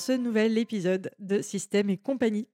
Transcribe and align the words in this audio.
Ce 0.00 0.12
nouvel 0.12 0.56
épisode 0.56 1.10
de 1.18 1.42
Système 1.42 1.90
et 1.90 1.98
compagnie. 1.98 2.48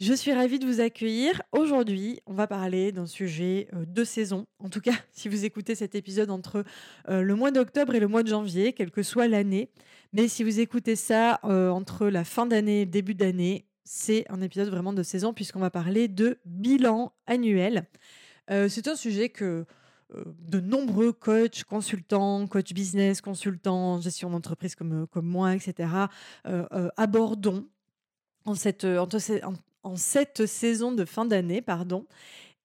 Je 0.00 0.12
suis 0.12 0.32
ravie 0.32 0.58
de 0.58 0.66
vous 0.66 0.80
accueillir. 0.80 1.42
Aujourd'hui, 1.50 2.20
on 2.26 2.34
va 2.34 2.46
parler 2.46 2.92
d'un 2.92 3.06
sujet 3.06 3.68
euh, 3.72 3.86
de 3.86 4.04
saison. 4.04 4.46
En 4.58 4.68
tout 4.68 4.82
cas, 4.82 4.92
si 5.12 5.30
vous 5.30 5.46
écoutez 5.46 5.74
cet 5.74 5.94
épisode 5.94 6.30
entre 6.30 6.62
euh, 7.08 7.22
le 7.22 7.34
mois 7.34 7.50
d'octobre 7.50 7.94
et 7.94 8.00
le 8.00 8.06
mois 8.06 8.22
de 8.22 8.28
janvier, 8.28 8.74
quelle 8.74 8.90
que 8.90 9.02
soit 9.02 9.28
l'année. 9.28 9.70
Mais 10.12 10.28
si 10.28 10.44
vous 10.44 10.60
écoutez 10.60 10.94
ça 10.94 11.40
euh, 11.44 11.70
entre 11.70 12.06
la 12.08 12.22
fin 12.22 12.44
d'année 12.44 12.82
et 12.82 12.84
le 12.84 12.90
début 12.90 13.14
d'année, 13.14 13.66
c'est 13.82 14.26
un 14.28 14.42
épisode 14.42 14.68
vraiment 14.68 14.92
de 14.92 15.02
saison 15.02 15.32
puisqu'on 15.32 15.60
va 15.60 15.70
parler 15.70 16.06
de 16.06 16.38
bilan 16.44 17.12
annuel. 17.26 17.88
c'est 18.48 18.88
un 18.88 18.94
sujet 18.94 19.30
que 19.30 19.64
de 20.14 20.60
nombreux 20.60 21.12
coachs, 21.12 21.64
consultants, 21.64 22.46
coach 22.46 22.72
business, 22.72 23.20
consultants, 23.20 24.00
gestion 24.00 24.30
d'entreprise 24.30 24.74
comme, 24.74 25.06
comme 25.08 25.26
moi, 25.26 25.54
etc., 25.54 25.88
euh, 26.46 26.66
euh, 26.72 26.88
abordons 26.96 27.66
en 28.44 28.54
cette, 28.54 28.84
en, 28.84 29.96
cette 29.96 30.46
saison 30.46 30.92
de 30.92 31.04
fin 31.04 31.24
d'année, 31.24 31.62
pardon. 31.62 32.06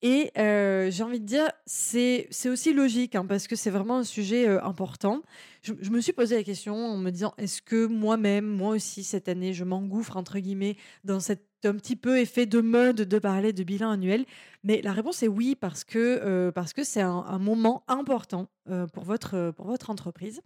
Et 0.01 0.31
euh, 0.37 0.91
j'ai 0.91 1.03
envie 1.03 1.19
de 1.19 1.25
dire, 1.25 1.49
c'est 1.65 2.27
aussi 2.45 2.73
logique, 2.73 3.15
hein, 3.15 3.25
parce 3.25 3.47
que 3.47 3.55
c'est 3.55 3.71
vraiment 3.71 3.97
un 3.97 4.03
sujet 4.03 4.47
important. 4.47 5.21
Je, 5.61 5.73
je, 5.79 5.89
me 5.89 5.99
suis 5.99 6.13
posé 6.13 6.35
la 6.35 6.43
question 6.43 6.75
en 6.75 6.97
me 6.97 7.09
disant, 7.11 7.33
est-ce 7.37 7.61
que 7.61 7.85
moi-même, 7.87 8.45
moi 8.45 8.75
aussi, 8.75 9.03
cette 9.03 9.29
année, 9.29 9.53
je 9.53 9.63
m'engouffre, 9.63 10.17
entre 10.17 10.37
guillemets, 10.39 10.77
dans 11.03 11.19
cette 11.19 11.47
un 11.65 11.75
petit 11.75 11.95
peu 11.95 12.19
effet 12.19 12.45
de 12.45 12.61
mode 12.61 12.97
de 12.97 13.19
parler 13.19 13.53
de 13.53 13.63
bilan 13.63 13.91
annuel 13.91 14.25
Mais 14.63 14.81
la 14.81 14.93
réponse 14.93 15.23
est 15.23 15.27
oui, 15.27 15.55
parce 15.55 15.83
que 15.83 15.99
euh, 16.23 16.51
parce 16.51 16.73
que 16.73 16.83
c'est 16.83 17.01
un, 17.01 17.39
moment 17.39 17.83
important 17.87 18.47
euh, 18.69 18.87
pour, 18.87 19.03
votre, 19.03 19.51
pour 19.55 19.67
votre 19.67 19.89
entreprise. 19.89 20.41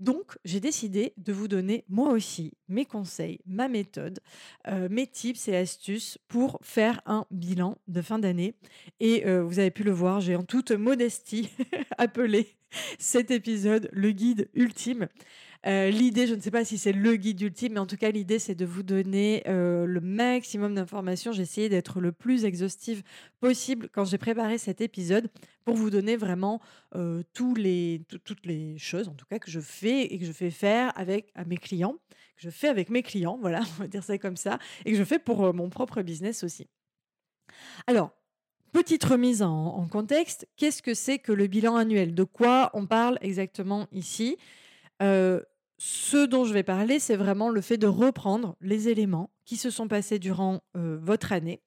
Donc, 0.00 0.36
j'ai 0.44 0.60
décidé 0.60 1.14
de 1.16 1.32
vous 1.32 1.46
donner 1.46 1.84
moi 1.88 2.10
aussi 2.10 2.52
mes 2.68 2.84
conseils, 2.84 3.38
ma 3.46 3.68
méthode, 3.68 4.18
euh, 4.66 4.88
mes 4.90 5.06
tips 5.06 5.48
et 5.48 5.56
astuces 5.56 6.18
pour 6.26 6.58
faire 6.62 7.00
un 7.06 7.26
bilan 7.30 7.78
de 7.86 8.02
fin 8.02 8.18
d'année. 8.18 8.54
Et 9.00 9.24
vous 9.24 9.58
avez 9.58 9.70
pu 9.70 9.84
le 9.84 9.92
voir, 9.92 10.20
j'ai 10.20 10.36
en 10.36 10.42
toute 10.42 10.72
modestie 10.72 11.48
appelé 11.98 12.56
cet 12.98 13.30
épisode 13.30 13.88
le 13.92 14.10
guide 14.10 14.48
ultime. 14.54 15.08
Euh, 15.66 15.88
l'idée, 15.90 16.26
je 16.26 16.34
ne 16.34 16.40
sais 16.40 16.50
pas 16.50 16.64
si 16.64 16.76
c'est 16.76 16.92
le 16.92 17.16
guide 17.16 17.40
ultime, 17.40 17.74
mais 17.74 17.80
en 17.80 17.86
tout 17.86 17.96
cas, 17.96 18.10
l'idée, 18.10 18.38
c'est 18.38 18.54
de 18.54 18.66
vous 18.66 18.82
donner 18.82 19.42
euh, 19.46 19.86
le 19.86 20.00
maximum 20.00 20.74
d'informations. 20.74 21.32
J'ai 21.32 21.42
essayé 21.42 21.68
d'être 21.68 22.00
le 22.00 22.12
plus 22.12 22.44
exhaustive 22.44 23.02
possible 23.40 23.88
quand 23.90 24.04
j'ai 24.04 24.18
préparé 24.18 24.58
cet 24.58 24.80
épisode 24.80 25.30
pour 25.64 25.74
vous 25.74 25.88
donner 25.88 26.16
vraiment 26.16 26.60
euh, 26.94 27.22
toutes 27.32 27.56
les 27.56 28.76
choses, 28.78 29.08
en 29.08 29.14
tout 29.14 29.26
cas, 29.26 29.38
que 29.38 29.50
je 29.50 29.60
fais 29.60 30.02
et 30.02 30.18
que 30.18 30.26
je 30.26 30.32
fais 30.32 30.50
faire 30.50 30.92
avec 30.98 31.32
mes 31.46 31.56
clients, 31.56 31.96
que 32.36 32.42
je 32.42 32.50
fais 32.50 32.68
avec 32.68 32.90
mes 32.90 33.02
clients, 33.02 33.38
voilà, 33.40 33.60
on 33.78 33.82
va 33.82 33.86
dire 33.86 34.04
ça 34.04 34.18
comme 34.18 34.36
ça, 34.36 34.58
et 34.84 34.92
que 34.92 34.98
je 34.98 35.04
fais 35.04 35.18
pour 35.18 35.54
mon 35.54 35.70
propre 35.70 36.02
business 36.02 36.44
aussi. 36.44 36.68
Alors, 37.86 38.10
Petite 38.72 39.04
remise 39.04 39.40
en 39.40 39.86
contexte, 39.86 40.48
qu'est-ce 40.56 40.82
que 40.82 40.94
c'est 40.94 41.20
que 41.20 41.30
le 41.30 41.46
bilan 41.46 41.76
annuel? 41.76 42.12
De 42.12 42.24
quoi 42.24 42.72
on 42.74 42.86
parle 42.86 43.18
exactement 43.20 43.86
ici? 43.92 44.36
Ce 45.78 46.24
dont 46.24 46.44
je 46.44 46.52
vais 46.52 46.62
parler, 46.62 46.98
c'est 46.98 47.16
vraiment 47.16 47.50
le 47.50 47.60
fait 47.60 47.76
de 47.76 47.86
reprendre 47.86 48.56
les 48.60 48.88
éléments 48.88 49.30
qui 49.44 49.56
se 49.56 49.70
sont 49.70 49.88
passés 49.88 50.18
durant 50.18 50.62
euh, 50.76 50.98
votre 51.00 51.32
année, 51.32 51.62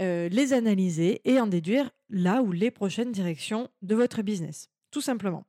euh, 0.00 0.28
les 0.28 0.52
analyser 0.52 1.20
et 1.24 1.40
en 1.40 1.46
déduire 1.46 1.90
là 2.10 2.42
ou 2.42 2.52
les 2.52 2.70
prochaines 2.70 3.12
directions 3.12 3.68
de 3.82 3.94
votre 3.94 4.22
business, 4.22 4.70
tout 4.90 5.00
simplement. 5.00 5.44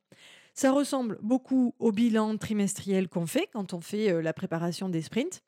Ça 0.53 0.71
ressemble 0.71 1.17
beaucoup 1.21 1.73
au 1.79 1.91
bilan 1.91 2.37
trimestriel 2.37 3.07
qu'on 3.07 3.25
fait 3.25 3.47
quand 3.53 3.73
on 3.73 3.81
fait 3.81 4.11
euh, 4.11 4.21
la 4.21 4.33
préparation 4.33 4.89
des 4.89 5.01
sprints. 5.01 5.41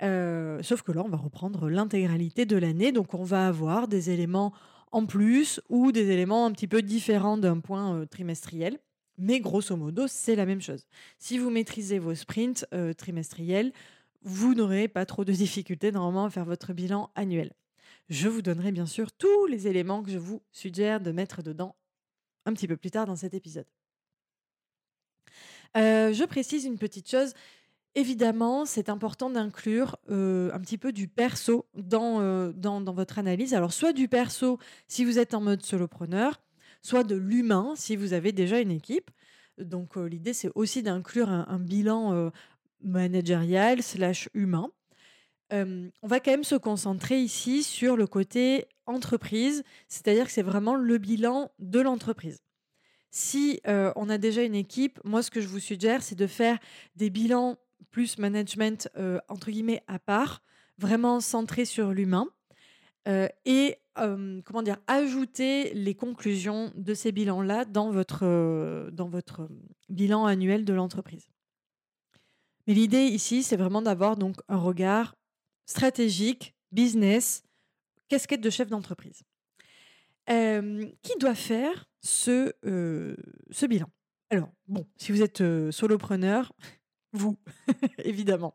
sauf 0.00 0.82
que 0.82 0.92
là, 0.92 1.02
on 1.04 1.08
va 1.08 1.16
reprendre 1.16 1.68
l'intégralité 1.68 2.46
de 2.46 2.56
l'année, 2.56 2.92
donc 2.92 3.14
on 3.14 3.24
va 3.24 3.48
avoir 3.48 3.88
des 3.88 4.10
éléments 4.10 4.52
en 4.92 5.06
plus 5.06 5.60
ou 5.68 5.90
des 5.90 6.10
éléments 6.10 6.46
un 6.46 6.52
petit 6.52 6.68
peu 6.68 6.82
différents 6.82 7.36
d'un 7.36 7.58
point 7.58 8.06
trimestriel. 8.06 8.78
Mais 9.16 9.40
grosso 9.40 9.76
modo, 9.76 10.06
c'est 10.08 10.34
la 10.34 10.46
même 10.46 10.60
chose. 10.60 10.86
Si 11.18 11.38
vous 11.38 11.50
maîtrisez 11.50 11.98
vos 11.98 12.14
sprints 12.14 12.66
euh, 12.74 12.92
trimestriels, 12.92 13.72
vous 14.22 14.54
n'aurez 14.54 14.88
pas 14.88 15.06
trop 15.06 15.24
de 15.24 15.32
difficultés 15.44 15.92
normalement 15.92 16.24
à 16.24 16.30
faire 16.30 16.44
votre 16.44 16.72
bilan 16.72 17.10
annuel. 17.14 17.52
Je 18.08 18.28
vous 18.28 18.42
donnerai 18.42 18.72
bien 18.72 18.86
sûr 18.86 19.12
tous 19.12 19.46
les 19.46 19.68
éléments 19.68 20.02
que 20.02 20.10
je 20.10 20.18
vous 20.18 20.42
suggère 20.50 21.00
de 21.00 21.12
mettre 21.12 21.42
dedans 21.42 21.76
un 22.44 22.52
petit 22.52 22.68
peu 22.68 22.76
plus 22.76 22.90
tard 22.90 23.06
dans 23.06 23.16
cet 23.16 23.34
épisode. 23.34 23.66
Euh, 25.76 26.12
je 26.12 26.24
précise 26.24 26.64
une 26.64 26.78
petite 26.78 27.10
chose. 27.10 27.32
Évidemment, 27.94 28.66
c'est 28.66 28.88
important 28.88 29.30
d'inclure 29.30 29.96
euh, 30.10 30.52
un 30.52 30.60
petit 30.60 30.76
peu 30.76 30.92
du 30.92 31.08
perso 31.08 31.66
dans, 31.74 32.52
dans, 32.52 32.80
dans, 32.80 32.92
votre 32.92 33.18
analyse. 33.18 33.54
Alors, 33.54 33.72
soit 33.72 33.92
du 33.92 34.08
perso 34.08 34.58
si 34.88 35.04
vous 35.04 35.18
êtes 35.18 35.32
en 35.32 35.40
mode 35.40 35.64
solopreneur, 35.64 36.40
soit 36.84 37.02
de 37.02 37.16
l'humain 37.16 37.72
si 37.76 37.96
vous 37.96 38.12
avez 38.12 38.30
déjà 38.30 38.60
une 38.60 38.70
équipe. 38.70 39.10
Donc 39.58 39.96
euh, 39.96 40.04
l'idée, 40.04 40.34
c'est 40.34 40.50
aussi 40.54 40.82
d'inclure 40.82 41.30
un, 41.30 41.58
bilan 41.58 42.12
euh, 42.12 42.30
managérial 42.82 43.82
slash 43.82 44.28
humain. 44.34 44.70
Euh, 45.52 45.88
on 46.02 46.06
va 46.06 46.20
quand 46.20 46.30
même 46.30 46.44
se 46.44 46.54
concentrer 46.54 47.20
ici 47.20 47.62
sur 47.62 47.96
le 47.96 48.06
côté 48.06 48.66
entreprise, 48.86 49.64
c'est-à-dire 49.88 50.26
que 50.26 50.32
c'est 50.32 50.42
vraiment 50.42 50.74
le 50.74 50.98
bilan 50.98 51.50
de 51.58 51.80
l'entreprise. 51.80 52.42
Si 53.10 53.60
on 53.64 54.08
a 54.10 54.18
déjà 54.18 54.42
une 54.42 54.56
équipe, 54.56 54.98
moi 55.04 55.22
ce 55.22 55.30
que 55.30 55.40
je 55.40 55.46
vous 55.46 55.60
suggère, 55.60 56.02
c'est 56.02 56.16
de 56.16 56.26
faire 56.26 56.58
des 56.96 57.10
bilans 57.10 57.56
plus 57.92 58.18
management 58.18 58.88
entre 59.28 59.52
guillemets 59.52 59.84
à 59.86 60.00
part, 60.00 60.42
vraiment 60.78 61.20
centrés 61.20 61.64
sur 61.64 61.92
l'humain. 61.92 62.26
et 63.06 63.76
comment 63.96 64.62
dire, 64.62 64.78
ajouter 64.86 65.72
les 65.74 65.94
conclusions 65.94 66.72
de 66.74 66.94
ces 66.94 67.12
bilans-là 67.12 67.64
dans 67.64 67.90
votre, 67.90 68.90
dans 68.92 69.08
votre 69.08 69.48
bilan 69.88 70.26
annuel 70.26 70.64
de 70.64 70.72
l'entreprise. 70.72 71.28
Mais 72.66 72.74
l'idée 72.74 73.04
ici, 73.04 73.42
c'est 73.42 73.56
vraiment 73.56 73.82
d'avoir 73.82 74.16
donc 74.16 74.36
un 74.48 74.56
regard 74.56 75.14
stratégique, 75.66 76.54
business, 76.72 77.42
casquette 78.08 78.40
de 78.40 78.50
chef 78.50 78.68
d'entreprise. 78.68 79.22
qui 80.26 81.18
doit 81.20 81.34
faire 81.34 81.86
ce, 82.00 82.52
ce 82.62 83.66
bilan? 83.66 83.88
Alors, 84.30 84.50
bon, 84.66 84.86
si 84.96 85.12
vous 85.12 85.22
êtes 85.22 85.42
solopreneur, 85.70 86.52
vous, 87.12 87.36
évidemment. 87.98 88.54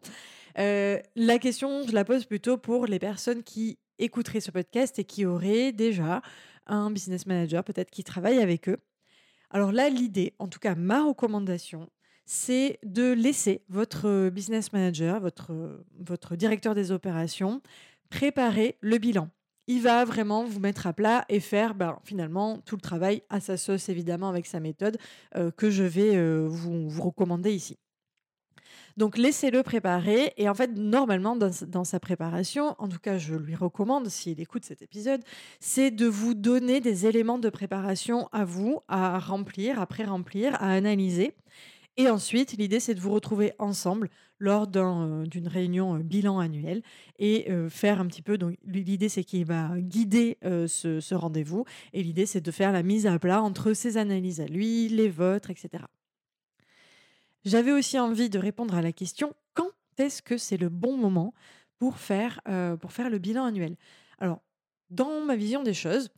la 0.56 1.40
question, 1.40 1.88
je 1.88 1.94
la 1.94 2.04
pose 2.04 2.26
plutôt 2.26 2.58
pour 2.58 2.88
les 2.88 3.00
personnes 3.00 3.44
qui 3.44 3.78
écouteraient 4.00 4.42
ce 4.42 4.52
podcast 4.52 4.98
et 5.00 5.04
qui 5.04 5.26
auraient 5.26 5.72
déjà 5.72 6.22
un 6.66 6.92
business 6.92 7.26
manager, 7.26 7.64
peut-être 7.64 7.92
qui 7.92 8.04
travaille 8.04 8.40
avec 8.40 8.70
eux. 8.70 8.78
Alors 9.50 9.72
là, 9.72 9.90
l'idée, 9.90 10.34
en 10.40 10.48
tout 10.48 10.60
cas 10.60 10.76
ma 10.76 11.04
recommandation, 11.04 11.90
c'est 12.26 12.80
de 12.84 13.12
laisser 13.12 13.64
votre 13.70 14.30
business 14.30 14.72
manager, 14.72 15.20
votre, 15.20 15.84
votre 16.00 16.36
directeur 16.36 16.76
des 16.76 16.92
opérations, 16.92 17.62
préparer 18.10 18.78
le 18.82 19.00
bilan. 19.00 19.30
Il 19.66 19.82
va 19.82 20.06
vraiment 20.06 20.46
vous 20.46 20.60
mettre 20.60 20.88
à 20.88 20.94
plat 20.94 21.26
et 21.30 21.40
faire 21.40 21.76
ben, 21.76 21.98
finalement 22.04 22.60
tout 22.66 22.76
le 22.76 22.82
travail 22.82 23.24
à 23.30 23.40
sa 23.40 23.58
sauce, 23.58 23.90
évidemment, 23.90 24.30
avec 24.30 24.46
sa 24.46 24.60
méthode 24.60 24.98
euh, 25.36 25.52
que 25.52 25.70
je 25.70 25.84
vais 25.84 26.16
euh, 26.16 26.48
vous, 26.48 26.90
vous 26.90 27.02
recommander 27.02 27.52
ici. 27.52 27.78
Donc 28.98 29.18
laissez-le 29.18 29.64
préparer. 29.64 30.34
Et 30.38 30.50
en 30.50 30.54
fait, 30.54 30.72
normalement, 30.78 31.36
dans, 31.36 31.84
sa 31.84 32.00
préparation, 32.00 32.76
en 32.80 32.88
tout 32.88 33.00
cas, 33.00 33.18
je 33.18 33.36
lui 33.36 33.56
recommande, 33.56 34.08
s'il 34.10 34.40
écoute 34.40 34.66
cet 34.66 34.82
épisode, 34.82 35.22
c'est 35.60 35.92
de 35.92 36.06
vous 36.06 36.34
donner 36.34 36.80
des 36.82 37.06
éléments 37.06 37.40
de 37.40 37.50
préparation 37.50 38.28
à 38.32 38.46
vous, 38.46 38.80
à 38.88 39.20
remplir, 39.20 39.80
à 39.80 39.86
pré-remplir, 39.86 40.56
à 40.56 40.72
analyser. 40.72 41.34
Et 41.98 42.10
ensuite, 42.10 42.54
l'idée, 42.54 42.80
c'est 42.80 42.96
de 42.96 43.02
vous 43.02 43.12
retrouver 43.12 43.52
ensemble 43.60 44.10
lors 44.40 44.68
euh, 44.78 45.26
d'une 45.26 45.50
réunion 45.50 45.96
euh, 45.96 46.00
bilan 46.00 46.40
annuel 46.40 46.82
et 47.18 47.52
euh, 47.52 47.70
faire 47.70 48.00
un 48.00 48.08
petit 48.08 48.22
peu. 48.22 48.38
Donc, 48.38 48.58
l'idée, 48.66 49.10
c'est 49.10 49.26
qu'il 49.26 49.44
va 49.44 49.72
guider 49.78 50.38
ce, 50.42 51.02
ce 51.02 51.16
rendez-vous. 51.16 51.66
Et 51.92 52.02
l'idée, 52.02 52.26
c'est 52.26 52.40
de 52.40 52.52
faire 52.52 52.72
la 52.72 52.84
mise 52.84 53.06
à 53.06 53.20
plat 53.20 53.42
entre 53.42 53.74
ses 53.74 53.98
analyses 53.98 54.40
à 54.40 54.46
lui, 54.46 54.88
les 54.88 55.10
vôtres, 55.10 55.50
etc. 55.50 55.84
J'avais 57.46 57.72
aussi 57.72 57.98
envie 57.98 58.30
de 58.30 58.40
répondre 58.40 58.76
à 58.76 58.82
la 58.82 58.92
question 58.92 59.34
quand 59.54 59.72
est-ce 59.98 60.22
que 60.22 60.38
c'est 60.38 60.58
le 60.58 60.70
bon 60.70 60.98
moment 60.98 61.34
pour 61.78 61.98
faire, 61.98 62.42
pour 62.80 62.92
faire 62.92 63.10
le 63.10 63.18
bilan 63.18 63.46
annuel? 63.46 63.76
Alors, 64.20 64.42
dans 64.90 65.22
ma 65.22 65.36
vision 65.36 65.64
des 65.64 65.74
choses, 65.74 66.10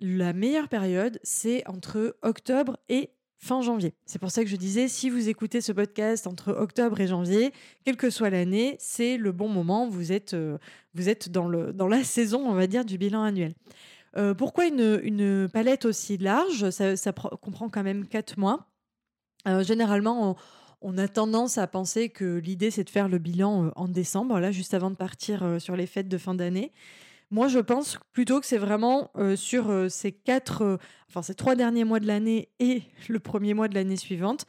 la 0.00 0.32
meilleure 0.32 0.68
période, 0.68 1.20
c'est 1.22 1.66
entre 1.68 2.16
octobre 2.22 2.78
et 2.88 3.10
fin 3.38 3.60
janvier. 3.60 3.94
C'est 4.06 4.18
pour 4.18 4.30
ça 4.30 4.42
que 4.42 4.50
je 4.50 4.56
disais, 4.56 4.88
si 4.88 5.10
vous 5.10 5.28
écoutez 5.28 5.60
ce 5.60 5.70
podcast 5.70 6.26
entre 6.26 6.52
octobre 6.52 6.98
et 7.00 7.06
janvier, 7.06 7.52
quelle 7.84 7.96
que 7.96 8.10
soit 8.10 8.30
l'année, 8.30 8.76
c'est 8.80 9.16
le 9.16 9.32
bon 9.32 9.48
moment. 9.48 9.86
Vous 9.86 10.12
êtes, 10.12 10.34
vous 10.94 11.08
êtes 11.08 11.28
dans, 11.28 11.46
le, 11.46 11.72
dans 11.72 11.88
la 11.88 12.02
saison, 12.04 12.48
on 12.48 12.54
va 12.54 12.66
dire, 12.66 12.84
du 12.84 12.98
bilan 12.98 13.22
annuel. 13.22 13.54
pourquoi 14.38 14.66
une, 14.66 15.00
une, 15.02 15.48
palette 15.52 15.84
aussi 15.84 16.16
large? 16.16 16.70
Ça, 16.70 17.12
comprend 17.12 17.68
quand 17.68 17.82
même 17.82 18.06
quatre 18.06 18.38
mois. 18.38 18.66
généralement, 19.60 20.30
on, 20.30 20.36
on 20.84 20.98
a 20.98 21.08
tendance 21.08 21.56
à 21.56 21.66
penser 21.66 22.10
que 22.10 22.36
l'idée, 22.36 22.70
c'est 22.70 22.84
de 22.84 22.90
faire 22.90 23.08
le 23.08 23.16
bilan 23.16 23.64
euh, 23.64 23.70
en 23.74 23.88
décembre, 23.88 24.38
là, 24.38 24.52
juste 24.52 24.74
avant 24.74 24.90
de 24.90 24.96
partir 24.96 25.42
euh, 25.42 25.58
sur 25.58 25.76
les 25.76 25.86
fêtes 25.86 26.08
de 26.08 26.18
fin 26.18 26.34
d'année. 26.34 26.72
Moi, 27.30 27.48
je 27.48 27.58
pense 27.58 27.98
plutôt 28.12 28.38
que 28.38 28.46
c'est 28.46 28.58
vraiment 28.58 29.10
euh, 29.16 29.34
sur 29.34 29.72
quatre, 30.24 30.78
enfin 31.08 31.22
ces 31.22 31.34
trois 31.34 31.56
derniers 31.56 31.84
mois 31.84 32.00
de 32.00 32.06
l'année 32.06 32.50
et 32.60 32.82
le 33.08 33.18
premier 33.18 33.54
mois 33.54 33.66
de 33.66 33.74
l'année 33.74 33.96
suivante, 33.96 34.46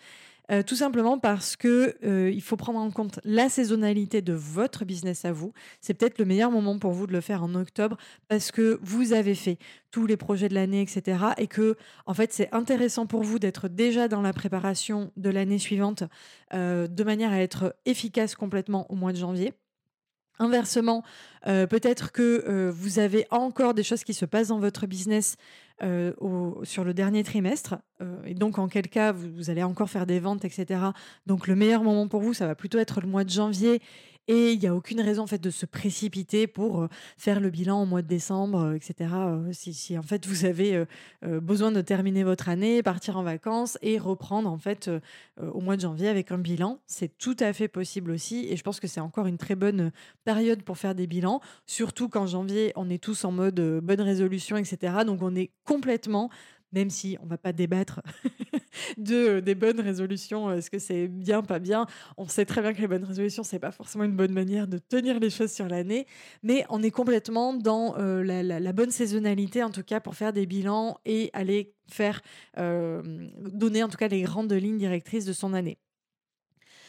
euh, 0.52 0.64
tout 0.64 0.76
simplement 0.76 1.18
parce 1.18 1.56
que 1.56 1.96
euh, 2.04 2.30
il 2.32 2.42
faut 2.42 2.56
prendre 2.56 2.80
en 2.80 2.92
compte 2.92 3.20
la 3.24 3.50
saisonnalité 3.50 4.22
de 4.22 4.34
votre 4.34 4.86
business 4.86 5.26
à 5.26 5.32
vous. 5.32 5.54
C'est 5.82 5.94
peut-être 5.94 6.20
le 6.20 6.26
meilleur 6.26 6.52
moment 6.52 6.78
pour 6.78 6.92
vous 6.92 7.08
de 7.08 7.14
le 7.14 7.22
faire 7.22 7.44
en 7.44 7.56
octobre 7.56 7.98
parce 8.28 8.52
que 8.52 8.80
vous 8.82 9.14
avez 9.14 9.36
fait 9.36 9.58
tous 9.92 10.06
les 10.06 10.18
projets 10.18 10.50
de 10.50 10.54
l'année, 10.54 10.82
etc. 10.82 11.18
Et 11.38 11.48
que, 11.48 11.76
en 12.06 12.14
fait, 12.14 12.34
c'est 12.34 12.54
intéressant 12.54 13.06
pour 13.06 13.24
vous 13.24 13.40
d'être 13.40 13.68
déjà 13.70 14.08
dans 14.08 14.22
la 14.22 14.34
préparation 14.34 15.12
de 15.18 15.30
l'année 15.30 15.60
suivante 15.60 16.04
euh, 16.54 16.88
de 16.88 17.04
manière 17.04 17.32
à 17.32 17.40
être 17.40 17.76
efficace 17.86 18.36
complètement 18.36 18.92
au 18.92 18.96
mois 18.96 19.14
de 19.14 19.18
janvier. 19.18 19.54
Inversement, 20.40 21.04
peut-être 21.46 22.12
que 22.12 22.70
vous 22.70 23.00
avez 23.00 23.26
encore 23.32 23.74
des 23.74 23.84
choses 23.84 24.04
qui 24.04 24.14
se 24.14 24.26
passent 24.26 24.50
dans 24.50 24.60
votre 24.60 24.86
business 24.88 25.38
euh, 25.84 26.14
sur 26.64 26.86
le 26.86 26.94
dernier 26.94 27.22
trimestre. 27.24 27.76
Euh, 28.02 28.16
et 28.26 28.34
donc, 28.34 28.60
en 28.60 28.70
quel 28.70 28.88
cas, 28.88 29.12
vous, 29.12 29.50
allez 29.50 29.62
encore 29.62 29.90
faire 29.90 30.06
des 30.06 30.22
ventes, 30.22 30.46
etc. 30.46 30.80
Donc, 31.26 31.48
le 31.48 31.56
meilleur 31.56 31.84
moment 31.84 32.08
pour 32.08 32.22
vous, 32.22 32.34
ça 32.34 32.48
va 32.48 32.56
plutôt 32.56 32.78
être 32.78 33.02
le 33.02 33.08
mois 33.08 33.26
de 33.26 33.30
janvier 33.30 33.82
et 34.28 34.54
il 34.54 34.60
n'y 34.60 34.68
a 34.68 34.76
aucune 34.76 35.02
raison 35.02 35.24
en 35.24 35.28
fait 35.28 35.42
de 35.42 35.50
se 35.50 35.66
précipiter 35.66 36.48
pour 36.48 36.82
euh, 36.82 36.90
faire 37.18 37.40
le 37.40 37.50
bilan 37.50 37.84
au 37.84 37.86
mois 37.86 38.02
de 38.02 38.08
décembre, 38.08 38.60
euh, 38.60 38.74
etc. 38.74 39.12
Euh, 39.14 39.50
si, 39.52 39.98
en 39.98 40.02
fait 40.02 40.26
vous 40.26 40.46
avez 40.46 40.86
besoin 41.24 41.72
de 41.72 41.82
terminer 41.82 42.24
votre 42.24 42.50
année, 42.50 42.84
partir 42.84 43.18
en 43.18 43.24
vacances 43.24 43.78
et 43.82 43.98
reprendre 43.98 44.50
en 44.50 44.58
fait 44.58 44.90
au 45.42 45.60
mois 45.60 45.76
de 45.76 45.82
janvier 45.82 46.08
avec 46.08 46.32
un 46.32 46.38
bilan, 46.38 46.80
c'est 46.86 47.18
tout 47.18 47.36
à 47.40 47.54
fait 47.54 47.68
possible 47.68 48.12
aussi. 48.12 48.48
Et 48.50 48.58
je 48.58 48.64
pense 48.64 48.80
que 48.80 48.88
c'est 48.88 49.00
encore 49.00 49.28
une 49.28 49.38
très 49.38 49.56
bonne 49.56 49.92
période 50.24 50.64
pour 50.64 50.78
faire 50.78 50.96
des 50.96 51.08
bilans, 51.08 51.42
surtout 51.66 52.10
qu'en 52.10 52.28
janvier 52.28 52.74
on 52.76 52.90
est 52.90 53.02
tous 53.02 53.26
en 53.26 53.32
mode 53.32 53.60
bonne 53.82 54.02
résolution, 54.02 54.58
etc. 54.58 54.98
Donc 55.06 55.22
on 55.22 55.36
est 55.36 55.52
complètement 55.64 56.30
même 56.72 56.90
si 56.90 57.18
on 57.22 57.26
va 57.26 57.38
pas 57.38 57.54
débattre 57.54 58.02
de 58.98 59.16
euh, 59.16 59.42
des 59.42 59.56
bonnes 59.56 59.80
résolutions, 59.80 60.52
est-ce 60.52 60.70
que 60.70 60.80
c'est 60.80 61.08
bien, 61.08 61.42
pas 61.42 61.60
bien. 61.60 61.86
On 62.18 62.28
sait 62.28 62.46
très 62.46 62.62
bien 62.62 62.74
que 62.74 62.82
les 62.82 62.88
bonnes 62.88 63.04
résolutions, 63.04 63.44
c'est 63.44 63.60
pas 63.60 63.72
forcément 63.72 64.04
une 64.04 64.16
bonne 64.16 64.34
manière 64.34 64.68
de 64.68 64.78
tenir 64.78 65.20
les 65.20 65.30
choses 65.30 65.52
sur 65.52 65.68
l'année, 65.68 66.06
mais 66.44 66.66
on 66.70 66.84
est 66.84 66.92
complètement 66.92 67.54
dans 67.54 67.98
euh, 67.98 68.24
la, 68.24 68.74
bonne 68.74 68.92
saisonnalité, 68.92 69.64
en 69.64 69.72
tout 69.72 69.84
cas, 69.84 70.00
pour 70.00 70.16
faire 70.16 70.34
des 70.34 70.46
bilans 70.46 71.00
et 71.06 71.30
aller 71.34 71.74
faire 71.90 72.22
euh, 72.58 73.02
donner 73.40 73.84
en 73.84 73.90
tout 73.90 73.98
cas 73.98 74.08
les 74.08 74.24
grandes 74.24 74.52
lignes 74.52 74.78
directrices 74.78 75.26
de 75.26 75.34
son 75.34 75.54
année. 75.54 75.78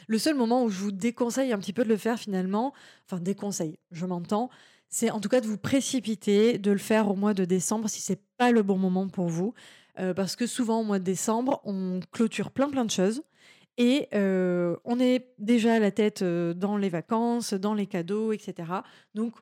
Le 0.08 0.18
seul 0.18 0.36
moment 0.36 0.64
où 0.64 0.68
je 0.68 0.78
vous 0.78 0.92
déconseille 0.92 1.52
un 1.52 1.58
petit 1.58 1.72
peu 1.72 1.82
de 1.82 1.88
le 1.88 1.96
faire 1.96 2.18
finalement, 2.18 2.72
enfin 3.06 3.20
déconseille, 3.20 3.78
je 3.90 4.06
m'entends, 4.06 4.50
c'est 4.88 5.10
en 5.10 5.20
tout 5.20 5.28
cas 5.28 5.40
de 5.40 5.46
vous 5.46 5.58
précipiter, 5.58 6.58
de 6.58 6.70
le 6.70 6.78
faire 6.78 7.10
au 7.10 7.16
mois 7.16 7.34
de 7.34 7.44
décembre 7.44 7.88
si 7.88 8.00
c'est 8.00 8.20
pas 8.36 8.50
le 8.50 8.62
bon 8.62 8.78
moment 8.78 9.08
pour 9.08 9.28
vous. 9.28 9.54
Euh, 9.98 10.12
parce 10.12 10.36
que 10.36 10.46
souvent 10.46 10.80
au 10.80 10.84
mois 10.84 10.98
de 10.98 11.04
décembre, 11.04 11.60
on 11.64 12.00
clôture 12.12 12.50
plein 12.50 12.68
plein 12.68 12.84
de 12.84 12.90
choses 12.90 13.22
et 13.78 14.08
euh, 14.14 14.76
on 14.84 14.98
est 15.00 15.34
déjà 15.38 15.74
à 15.74 15.78
la 15.78 15.90
tête 15.90 16.22
euh, 16.22 16.54
dans 16.54 16.76
les 16.76 16.88
vacances, 16.88 17.54
dans 17.54 17.74
les 17.74 17.86
cadeaux, 17.86 18.32
etc. 18.32 18.70
Donc, 19.14 19.34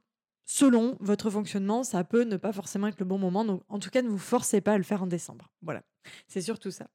selon 0.44 0.96
votre 1.00 1.30
fonctionnement, 1.30 1.84
ça 1.84 2.02
peut 2.04 2.24
ne 2.24 2.36
pas 2.36 2.52
forcément 2.52 2.86
être 2.88 2.98
le 2.98 3.04
bon 3.04 3.18
moment. 3.18 3.44
Donc, 3.44 3.62
en 3.68 3.78
tout 3.78 3.90
cas, 3.90 4.02
ne 4.02 4.08
vous 4.08 4.18
forcez 4.18 4.60
pas 4.60 4.72
à 4.72 4.78
le 4.78 4.84
faire 4.84 5.02
en 5.02 5.06
décembre. 5.06 5.50
Voilà, 5.62 5.82
c'est 6.26 6.40
surtout 6.40 6.70
ça. 6.70 6.88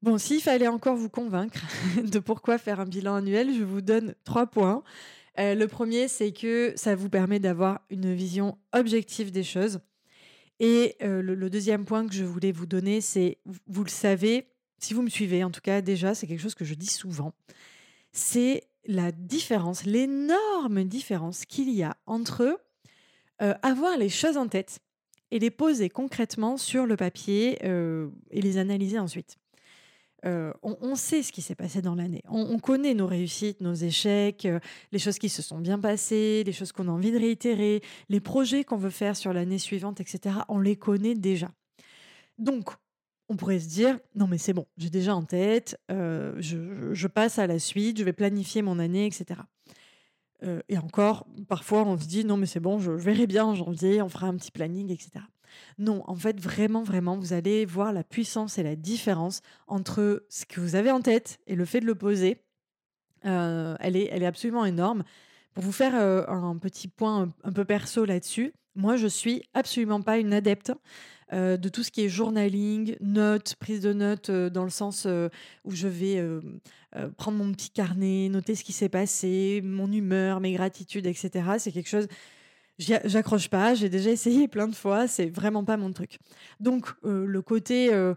Bon, 0.00 0.18
s'il 0.18 0.40
fallait 0.40 0.68
encore 0.68 0.96
vous 0.96 1.10
convaincre 1.10 1.60
de 2.02 2.18
pourquoi 2.18 2.58
faire 2.58 2.80
un 2.80 2.86
bilan 2.86 3.14
annuel, 3.14 3.54
je 3.54 3.62
vous 3.62 3.82
donne 3.82 4.14
trois 4.24 4.46
points. 4.46 4.82
Euh, 5.38 5.54
le 5.54 5.66
premier, 5.66 6.08
c'est 6.08 6.32
que 6.32 6.72
ça 6.76 6.94
vous 6.94 7.08
permet 7.08 7.38
d'avoir 7.38 7.80
une 7.90 8.14
vision 8.14 8.58
objective 8.72 9.30
des 9.30 9.44
choses. 9.44 9.80
Et 10.60 10.96
euh, 11.02 11.22
le, 11.22 11.50
deuxième 11.50 11.84
point 11.84 12.06
que 12.06 12.14
je 12.14 12.24
voulais 12.24 12.52
vous 12.52 12.66
donner, 12.66 13.00
c'est, 13.00 13.38
vous 13.66 13.84
le 13.84 13.90
savez, 13.90 14.48
si 14.78 14.94
vous 14.94 15.02
me 15.02 15.08
suivez, 15.08 15.42
en 15.42 15.50
tout 15.50 15.60
cas 15.60 15.80
déjà, 15.80 16.14
c'est 16.14 16.26
quelque 16.26 16.40
chose 16.40 16.54
que 16.54 16.64
je 16.64 16.74
dis 16.74 16.86
souvent, 16.86 17.32
c'est 18.12 18.64
la 18.84 19.10
différence, 19.10 19.84
l'énorme 19.84 20.84
différence 20.84 21.46
qu'il 21.46 21.70
y 21.70 21.82
a 21.82 21.96
entre 22.06 22.60
euh, 23.40 23.54
avoir 23.62 23.96
les 23.96 24.08
choses 24.08 24.36
en 24.36 24.48
tête 24.48 24.80
et 25.30 25.38
les 25.38 25.50
poser 25.50 25.88
concrètement 25.88 26.56
sur 26.56 26.84
le 26.84 26.96
papier 26.96 27.58
et 27.64 28.42
les 28.42 28.58
analyser 28.58 28.98
ensuite. 28.98 29.38
Euh, 30.24 30.52
on, 30.62 30.94
sait 30.94 31.22
ce 31.22 31.32
qui 31.32 31.42
s'est 31.42 31.56
passé 31.56 31.82
dans 31.82 31.96
l'année. 31.96 32.22
On, 32.28 32.58
connaît 32.58 32.94
nos 32.94 33.06
réussites, 33.06 33.60
nos 33.60 33.74
échecs, 33.74 34.44
euh, 34.44 34.60
les 34.92 35.00
choses 35.00 35.18
qui 35.18 35.28
se 35.28 35.42
sont 35.42 35.58
bien 35.58 35.80
passées, 35.80 36.44
les 36.44 36.52
choses 36.52 36.70
qu'on 36.70 36.86
a 36.86 36.92
envie 36.92 37.10
de 37.10 37.18
réitérer, 37.18 37.82
les 38.08 38.20
projets 38.20 38.62
qu'on 38.62 38.76
veut 38.76 38.90
faire 38.90 39.16
sur 39.16 39.32
l'année 39.32 39.58
suivante, 39.58 40.00
etc. 40.00 40.36
On 40.48 40.60
les 40.60 40.76
connaît 40.76 41.16
déjà. 41.16 41.50
Donc, 42.38 42.70
on 43.28 43.36
pourrait 43.36 43.58
se 43.58 43.68
dire, 43.68 43.98
non 44.14 44.28
mais 44.28 44.38
c'est 44.38 44.52
bon, 44.52 44.66
j'ai 44.76 44.90
déjà 44.90 45.14
en 45.14 45.22
tête, 45.22 45.80
euh, 45.90 46.34
je, 46.38 47.06
passe 47.08 47.38
à 47.38 47.46
la 47.46 47.58
suite, 47.58 47.98
je 47.98 48.04
vais 48.04 48.12
planifier 48.12 48.62
mon 48.62 48.78
année, 48.78 49.06
etc. 49.06 49.40
et 50.68 50.76
encore, 50.76 51.26
parfois 51.48 51.84
on 51.84 51.98
se 51.98 52.06
dit, 52.06 52.24
non 52.24 52.36
mais 52.36 52.46
c'est 52.46 52.60
bon, 52.60 52.78
je 52.78 52.90
verrai 52.90 53.26
bien 53.26 53.46
en 53.46 53.54
janvier, 53.54 54.02
on 54.02 54.08
fera 54.08 54.26
un 54.26 54.36
petit 54.36 54.50
planning, 54.50 54.90
etc. 54.90 55.24
Non, 55.78 56.02
en 56.06 56.14
fait, 56.14 56.40
vraiment, 56.40 56.82
vraiment, 56.82 57.16
vous 57.16 57.32
allez 57.32 57.64
voir 57.64 57.92
la 57.92 58.04
puissance 58.04 58.58
et 58.58 58.62
la 58.62 58.76
différence 58.76 59.40
entre 59.66 60.24
ce 60.28 60.44
que 60.44 60.60
vous 60.60 60.74
avez 60.74 60.90
en 60.90 61.00
tête 61.00 61.38
et 61.46 61.54
le 61.54 61.64
fait 61.64 61.80
de 61.80 61.86
le 61.86 61.94
poser. 61.94 62.42
Euh, 63.24 63.76
elle, 63.80 63.96
est, 63.96 64.08
elle 64.10 64.22
est 64.22 64.26
absolument 64.26 64.64
énorme. 64.64 65.04
Pour 65.54 65.62
vous 65.62 65.72
faire 65.72 65.94
euh, 65.94 66.24
un 66.26 66.56
petit 66.56 66.88
point 66.88 67.28
un, 67.44 67.52
peu 67.52 67.64
perso 67.64 68.04
là-dessus, 68.04 68.52
moi, 68.74 68.96
je 68.96 69.06
suis 69.06 69.42
absolument 69.54 70.00
pas 70.00 70.18
une 70.18 70.32
adepte 70.32 70.72
euh, 71.32 71.56
de 71.56 71.68
tout 71.68 71.82
ce 71.82 71.90
qui 71.90 72.04
est 72.04 72.08
journaling, 72.08 72.96
notes, 73.00 73.56
prise 73.56 73.80
de 73.80 73.92
notes 73.92 74.30
dans 74.30 74.64
le 74.64 74.70
sens 74.70 75.06
où 75.64 75.70
je 75.70 75.88
vais 75.88 76.24
prendre 77.16 77.38
mon 77.38 77.52
petit 77.52 77.70
carnet, 77.70 78.28
noter 78.28 78.54
ce 78.54 78.64
qui 78.64 78.72
s'est 78.72 78.88
passé, 78.88 79.60
mon 79.62 79.90
humeur, 79.92 80.40
mes 80.40 80.52
gratitudes, 80.52 81.06
etc. 81.06 81.30
C'est 81.58 81.72
quelque 81.72 81.88
chose 81.88 82.08
j'accroche 82.78 83.48
pas, 83.48 83.74
j'ai 83.74 83.88
déjà 83.88 84.10
essayé 84.10 84.48
plein 84.48 84.68
de 84.68 84.74
fois, 84.74 85.06
c'est 85.06 85.30
vraiment 85.30 85.64
pas 85.64 85.76
mon 85.76 85.92
truc. 85.92 86.18
Donc 86.60 86.92
euh, 87.04 87.26
le 87.26 87.42
côté 87.42 87.92
euh, 87.92 88.14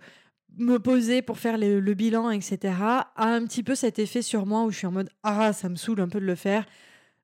me 0.57 0.77
poser 0.77 1.21
pour 1.21 1.37
faire 1.37 1.57
le 1.57 1.93
bilan, 1.93 2.31
etc., 2.31 2.73
a 2.79 3.09
un 3.17 3.45
petit 3.45 3.63
peu 3.63 3.75
cet 3.75 3.99
effet 3.99 4.21
sur 4.21 4.45
moi 4.45 4.63
où 4.63 4.71
je 4.71 4.77
suis 4.77 4.87
en 4.87 4.91
mode 4.91 5.09
ah 5.23 5.53
ça 5.53 5.69
me 5.69 5.75
saoule 5.75 6.01
un 6.01 6.09
peu 6.09 6.19
de 6.19 6.25
le 6.25 6.35
faire, 6.35 6.65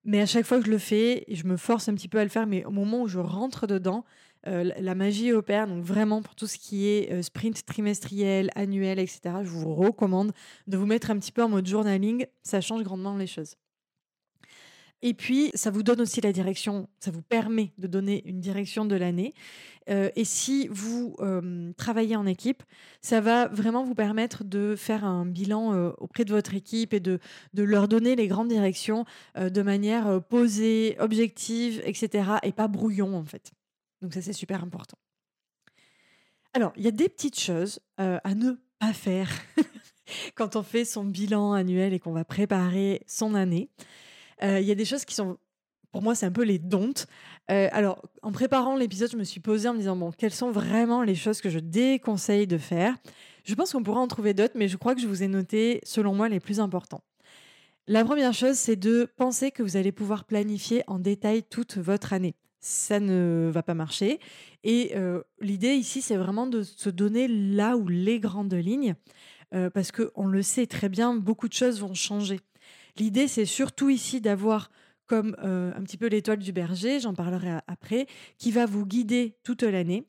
mais 0.03 0.21
à 0.21 0.25
chaque 0.25 0.45
fois 0.45 0.59
que 0.59 0.65
je 0.65 0.71
le 0.71 0.77
fais, 0.77 1.25
je 1.29 1.45
me 1.45 1.57
force 1.57 1.87
un 1.87 1.93
petit 1.93 2.07
peu 2.07 2.19
à 2.19 2.23
le 2.23 2.29
faire, 2.29 2.47
mais 2.47 2.65
au 2.65 2.71
moment 2.71 3.03
où 3.03 3.07
je 3.07 3.19
rentre 3.19 3.67
dedans, 3.67 4.03
euh, 4.47 4.71
la 4.79 4.95
magie 4.95 5.31
opère. 5.31 5.67
Donc 5.67 5.83
vraiment 5.83 6.23
pour 6.23 6.35
tout 6.35 6.47
ce 6.47 6.57
qui 6.57 6.87
est 6.87 7.21
sprint 7.21 7.63
trimestriel, 7.65 8.49
annuel, 8.55 8.99
etc., 8.99 9.21
je 9.43 9.49
vous 9.49 9.73
recommande 9.75 10.31
de 10.67 10.77
vous 10.77 10.87
mettre 10.87 11.11
un 11.11 11.19
petit 11.19 11.31
peu 11.31 11.43
en 11.43 11.49
mode 11.49 11.67
journaling, 11.67 12.25
ça 12.43 12.59
change 12.59 12.83
grandement 12.83 13.15
les 13.15 13.27
choses. 13.27 13.55
Et 15.03 15.13
puis, 15.13 15.51
ça 15.55 15.71
vous 15.71 15.81
donne 15.81 16.01
aussi 16.01 16.21
la 16.21 16.31
direction, 16.31 16.87
ça 16.99 17.09
vous 17.09 17.23
permet 17.23 17.73
de 17.77 17.87
donner 17.87 18.21
une 18.25 18.39
direction 18.39 18.85
de 18.85 18.95
l'année. 18.95 19.33
Euh, 19.89 20.09
et 20.15 20.25
si 20.25 20.67
vous 20.69 21.15
euh, 21.19 21.73
travaillez 21.75 22.15
en 22.15 22.27
équipe, 22.27 22.61
ça 23.01 23.19
va 23.19 23.47
vraiment 23.47 23.83
vous 23.83 23.95
permettre 23.95 24.43
de 24.43 24.75
faire 24.75 25.03
un 25.03 25.25
bilan 25.25 25.73
euh, 25.73 25.91
auprès 25.97 26.23
de 26.23 26.31
votre 26.31 26.53
équipe 26.53 26.93
et 26.93 26.99
de, 26.99 27.19
de 27.53 27.63
leur 27.63 27.87
donner 27.87 28.15
les 28.15 28.27
grandes 28.27 28.49
directions 28.49 29.05
de 29.35 29.61
manière 29.61 30.21
posée, 30.23 30.95
objective, 30.99 31.81
etc. 31.85 32.33
Et 32.43 32.51
pas 32.51 32.67
brouillon, 32.67 33.15
en 33.15 33.25
fait. 33.25 33.51
Donc 34.01 34.13
ça, 34.13 34.21
c'est 34.21 34.33
super 34.33 34.63
important. 34.63 34.97
Alors, 36.53 36.73
il 36.75 36.83
y 36.83 36.87
a 36.87 36.91
des 36.91 37.09
petites 37.09 37.39
choses 37.39 37.79
à 37.97 38.35
ne 38.35 38.51
pas 38.79 38.93
faire 38.93 39.29
quand 40.35 40.55
on 40.55 40.63
fait 40.63 40.85
son 40.85 41.03
bilan 41.03 41.53
annuel 41.53 41.93
et 41.93 41.99
qu'on 41.99 42.11
va 42.11 42.25
préparer 42.25 43.01
son 43.07 43.33
année. 43.35 43.69
Euh, 44.43 44.59
il 44.59 44.65
y 44.67 44.71
a 44.71 44.75
des 44.75 44.85
choses 44.85 45.05
qui 45.05 45.15
sont 45.15 45.37
pour 45.91 46.01
moi, 46.01 46.15
c'est 46.15 46.25
un 46.25 46.31
peu 46.31 46.43
les 46.43 46.57
don'ts. 46.57 47.05
Euh, 47.49 47.67
alors, 47.71 48.01
en 48.21 48.31
préparant 48.31 48.75
l'épisode, 48.75 49.11
je 49.11 49.17
me 49.17 49.23
suis 49.23 49.41
posée 49.41 49.67
en 49.67 49.73
me 49.73 49.79
disant, 49.79 49.95
bon, 49.95 50.11
quelles 50.17 50.33
sont 50.33 50.51
vraiment 50.51 51.03
les 51.03 51.15
choses 51.15 51.41
que 51.41 51.49
je 51.49 51.59
déconseille 51.59 52.47
de 52.47 52.57
faire? 52.57 52.95
Je 53.43 53.53
pense 53.55 53.73
qu'on 53.73 53.83
pourra 53.83 53.99
en 53.99 54.07
trouver 54.07 54.33
d'autres, 54.33 54.53
mais 54.55 54.67
je 54.69 54.77
crois 54.77 54.95
que 54.95 55.01
je 55.01 55.07
vous 55.07 55.21
ai 55.21 55.27
noté, 55.27 55.81
selon 55.83 56.15
moi, 56.15 56.29
les 56.29 56.39
plus 56.39 56.59
importants. 56.59 57.03
La 57.87 58.05
première 58.05 58.33
chose, 58.33 58.55
c'est 58.55 58.77
de 58.77 59.09
penser 59.17 59.51
que 59.51 59.63
vous 59.63 59.75
allez 59.75 59.91
pouvoir 59.91 60.23
planifier 60.23 60.83
en 60.87 60.97
détail 60.97 61.43
toute 61.43 61.77
votre 61.77 62.13
année. 62.13 62.35
Ça 62.59 62.99
ne 62.99 63.49
va 63.51 63.63
pas 63.63 63.73
marcher. 63.73 64.19
Et 64.63 64.93
l'idée 65.41 65.73
ici, 65.73 66.03
c'est 66.03 66.15
vraiment 66.15 66.45
de 66.45 66.61
se 66.61 66.91
donner 66.91 67.27
là 67.27 67.75
où 67.75 67.87
les 67.87 68.19
grandes 68.19 68.53
lignes, 68.53 68.93
parce 69.73 69.91
qu'on 69.91 70.27
le 70.27 70.41
sait 70.41 70.67
très 70.67 70.89
bien, 70.89 71.15
beaucoup 71.15 71.47
de 71.47 71.53
choses 71.53 71.79
vont 71.79 71.93
changer. 71.93 72.39
L'idée, 72.97 73.27
c'est 73.27 73.45
surtout 73.45 73.89
ici 73.89 74.21
d'avoir 74.21 74.71
comme 75.07 75.35
un 75.39 75.81
petit 75.83 75.97
peu 75.97 76.07
l'étoile 76.07 76.39
du 76.39 76.53
berger, 76.53 76.99
j'en 76.99 77.13
parlerai 77.13 77.59
après, 77.67 78.07
qui 78.37 78.51
va 78.51 78.65
vous 78.65 78.85
guider 78.85 79.35
toute 79.43 79.63
l'année 79.63 80.07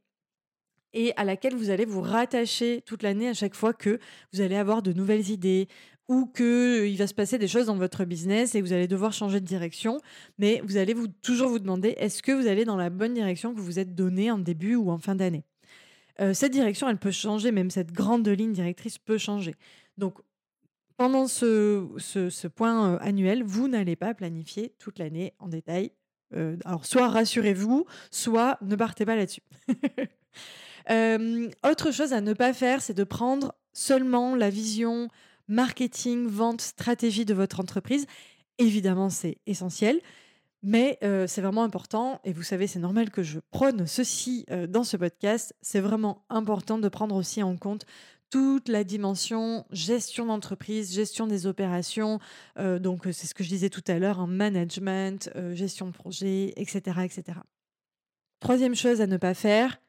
et 0.94 1.12
à 1.16 1.24
laquelle 1.24 1.54
vous 1.54 1.70
allez 1.70 1.86
vous 1.86 2.02
rattacher 2.02 2.82
toute 2.84 3.02
l'année 3.02 3.28
à 3.28 3.34
chaque 3.34 3.54
fois 3.54 3.72
que 3.72 3.98
vous 4.32 4.42
allez 4.42 4.56
avoir 4.56 4.82
de 4.82 4.92
nouvelles 4.92 5.30
idées, 5.30 5.68
ou 6.08 6.26
qu'il 6.26 6.96
va 6.96 7.06
se 7.06 7.14
passer 7.14 7.38
des 7.38 7.48
choses 7.48 7.66
dans 7.66 7.76
votre 7.76 8.04
business 8.04 8.54
et 8.54 8.60
vous 8.60 8.72
allez 8.72 8.88
devoir 8.88 9.12
changer 9.12 9.40
de 9.40 9.46
direction, 9.46 10.00
mais 10.38 10.60
vous 10.64 10.76
allez 10.76 10.94
toujours 11.22 11.48
vous 11.48 11.58
demander 11.58 11.94
est-ce 11.96 12.22
que 12.22 12.32
vous 12.32 12.46
allez 12.46 12.64
dans 12.64 12.76
la 12.76 12.90
bonne 12.90 13.14
direction 13.14 13.52
que 13.52 13.58
vous 13.58 13.64
vous 13.64 13.78
êtes 13.78 13.94
donnée 13.94 14.30
en 14.30 14.38
début 14.38 14.74
ou 14.74 14.90
en 14.90 14.98
fin 14.98 15.14
d'année? 15.14 15.44
Euh, 16.20 16.34
cette 16.34 16.52
direction, 16.52 16.88
elle 16.88 16.98
peut 16.98 17.10
changer, 17.10 17.52
même 17.52 17.70
cette 17.70 17.92
grande 17.92 18.26
ligne 18.28 18.52
directrice 18.52 18.98
peut 18.98 19.18
changer. 19.18 19.54
Donc, 19.98 20.18
pendant 20.96 21.26
ce, 21.26 22.46
point 22.48 22.92
euh, 22.92 22.98
annuel, 23.00 23.42
vous 23.42 23.68
n'allez 23.68 23.96
pas 23.96 24.14
planifier 24.14 24.74
toute 24.78 24.98
l'année 24.98 25.32
en 25.38 25.48
détail. 25.48 25.92
Euh, 26.34 26.56
alors, 26.64 26.86
soit 26.86 27.08
rassurez-vous, 27.08 27.86
soit 28.10 28.58
ne 28.62 28.76
partez 28.76 29.04
pas 29.04 29.16
là-dessus. 29.16 29.42
autre 31.64 31.90
chose 31.92 32.12
à 32.12 32.20
ne 32.20 32.32
pas 32.32 32.52
faire, 32.52 32.82
c'est 32.82 32.94
de 32.94 33.04
prendre 33.04 33.54
seulement 33.72 34.34
la 34.34 34.50
vision 34.50 35.08
marketing, 35.48 36.26
vente, 36.26 36.60
stratégie 36.60 37.24
de 37.24 37.34
votre 37.34 37.60
entreprise. 37.60 38.06
Évidemment, 38.58 39.10
c'est 39.10 39.38
essentiel, 39.46 40.00
mais 40.62 40.98
euh, 41.02 41.26
c'est 41.26 41.42
vraiment 41.42 41.64
important. 41.64 42.20
Et 42.24 42.32
vous 42.32 42.42
savez, 42.42 42.66
c'est 42.66 42.78
normal 42.78 43.10
que 43.10 43.22
je 43.22 43.40
prône 43.50 43.86
ceci 43.86 44.46
euh, 44.50 44.66
dans 44.66 44.84
ce 44.84 44.96
podcast. 44.96 45.54
C'est 45.60 45.80
vraiment 45.80 46.24
important 46.28 46.78
de 46.78 46.88
prendre 46.88 47.16
aussi 47.16 47.42
en 47.42 47.56
compte 47.56 47.84
toute 48.30 48.68
la 48.68 48.84
dimension 48.84 49.66
gestion 49.72 50.26
d'entreprise, 50.26 50.94
gestion 50.94 51.26
des 51.26 51.46
opérations. 51.46 52.20
Euh, 52.58 52.78
donc, 52.78 53.02
c'est 53.12 53.26
ce 53.26 53.34
que 53.34 53.44
je 53.44 53.48
disais 53.48 53.70
tout 53.70 53.84
à 53.88 53.98
l'heure, 53.98 54.20
en 54.20 54.26
management, 54.26 55.30
gestion 55.52 55.86
de 55.86 55.92
projet, 55.92 56.54
etc., 56.56 57.00
etc. 57.04 57.38
Troisième 58.40 58.74
chose 58.74 59.00
à 59.00 59.06
ne 59.06 59.18
pas 59.18 59.34
faire, 59.34 59.80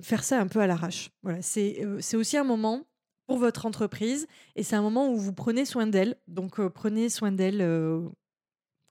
faire 0.00 0.24
ça 0.24 0.40
un 0.40 0.46
peu 0.46 0.60
à 0.60 0.66
l'arrache. 0.66 1.10
Voilà, 1.22 1.42
c'est 1.42 1.84
aussi 2.14 2.36
un 2.36 2.44
moment 2.44 2.86
pour 3.26 3.38
votre 3.38 3.66
entreprise 3.66 4.26
et 4.54 4.62
c'est 4.62 4.76
un 4.76 4.82
moment 4.82 5.08
où 5.10 5.16
vous 5.16 5.32
prenez 5.32 5.64
soin 5.64 5.86
d'elle. 5.86 6.16
Donc 6.26 6.66
prenez 6.68 7.08
soin 7.08 7.30
d'elle 7.30 7.60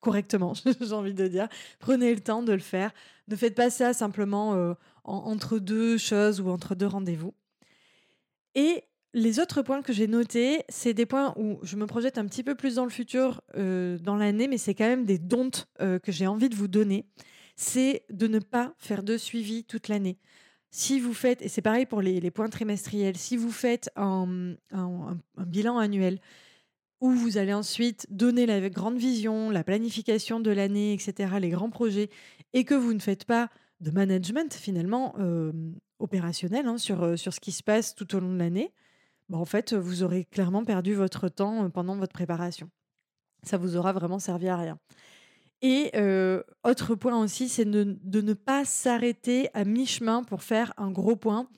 correctement, 0.03 0.53
j'ai 0.81 0.93
envie 0.93 1.13
de 1.13 1.27
dire. 1.27 1.47
Prenez 1.79 2.13
le 2.13 2.19
temps 2.19 2.43
de 2.43 2.53
le 2.53 2.59
faire. 2.59 2.91
Ne 3.27 3.35
faites 3.35 3.55
pas 3.55 3.69
ça 3.69 3.93
simplement 3.93 4.53
euh, 4.53 4.73
entre 5.03 5.57
deux 5.57 5.97
choses 5.97 6.41
ou 6.41 6.49
entre 6.49 6.75
deux 6.75 6.87
rendez-vous. 6.87 7.33
Et 8.55 8.83
les 9.13 9.39
autres 9.39 9.61
points 9.61 9.81
que 9.81 9.93
j'ai 9.93 10.07
notés, 10.07 10.63
c'est 10.69 10.93
des 10.93 11.05
points 11.05 11.33
où 11.37 11.59
je 11.63 11.75
me 11.75 11.87
projette 11.87 12.17
un 12.17 12.25
petit 12.25 12.43
peu 12.43 12.55
plus 12.55 12.75
dans 12.75 12.83
le 12.83 12.89
futur, 12.89 13.41
dans 13.55 14.15
l'année, 14.15 14.47
mais 14.47 14.57
c'est 14.57 14.73
quand 14.73 14.87
même 14.87 15.05
des 15.05 15.19
dons 15.19 15.51
que 15.79 16.11
j'ai 16.11 16.25
envie 16.25 16.49
de 16.49 16.55
vous 16.55 16.67
donner. 16.67 17.05
C'est 17.55 18.05
de 18.09 18.25
ne 18.25 18.39
pas 18.39 18.73
faire 18.79 19.03
de 19.03 19.17
suivi 19.17 19.65
toute 19.65 19.87
l'année. 19.87 20.17
Si 20.75 20.99
vous 20.99 21.13
faites, 21.13 21.43
et 21.43 21.49
c'est 21.49 21.61
pareil 21.61 21.85
pour 21.85 22.01
les, 22.01 22.31
points 22.31 22.49
trimestriels, 22.49 23.15
si 23.15 23.37
vous 23.37 23.51
faites 23.51 23.91
un, 23.95 24.55
bilan 25.37 25.77
annuel 25.77 26.19
où 27.03 27.11
vous 27.11 27.37
allez 27.37 27.53
ensuite 27.53 28.07
donner 28.09 28.45
la 28.45 28.69
grande 28.69 28.97
vision, 28.97 29.49
la 29.49 29.65
planification 29.65 30.39
de 30.39 30.51
l'année, 30.51 30.93
etc., 30.93 31.33
les 31.37 31.49
grands 31.49 31.69
projets, 31.69 32.09
et 32.53 32.63
que 32.63 32.73
vous 32.73 32.93
ne 32.93 32.99
faites 32.99 33.25
pas 33.25 33.49
de 33.81 33.91
management 33.91 34.53
finalement 34.53 35.13
euh, 35.19 35.51
opérationnel 35.99 36.65
hein, 36.65 36.77
sur, 36.77 37.03
euh, 37.03 37.17
sur 37.17 37.33
ce 37.33 37.41
qui 37.41 37.51
se 37.51 37.61
passe 37.61 37.93
tout 37.93 38.15
au 38.15 38.21
long 38.21 38.31
de 38.31 38.39
l'année, 38.39 38.71
bah, 39.27 39.37
en 39.37 39.43
fait, 39.43 39.73
vous 39.73 40.03
aurez 40.03 40.23
clairement 40.23 40.63
perdu 40.63 40.93
votre 40.93 41.27
temps 41.27 41.65
euh, 41.65 41.67
pendant 41.67 41.97
votre 41.97 42.13
préparation. 42.13 42.69
Ça 43.43 43.57
vous 43.57 43.75
aura 43.75 43.91
vraiment 43.91 44.19
servi 44.19 44.47
à 44.47 44.55
rien. 44.55 44.79
Et 45.61 45.91
autre 46.63 46.95
point 46.95 47.21
aussi, 47.21 47.47
c'est 47.47 47.63
de, 47.63 47.97
ne 48.21 48.33
pas 48.33 48.65
s'arrêter 48.65 49.49
à 49.53 49.63
mi-chemin 49.65 50.23
pour 50.23 50.43
faire 50.43 50.73
un 50.77 50.91
gros 50.91 51.15
point. 51.15 51.49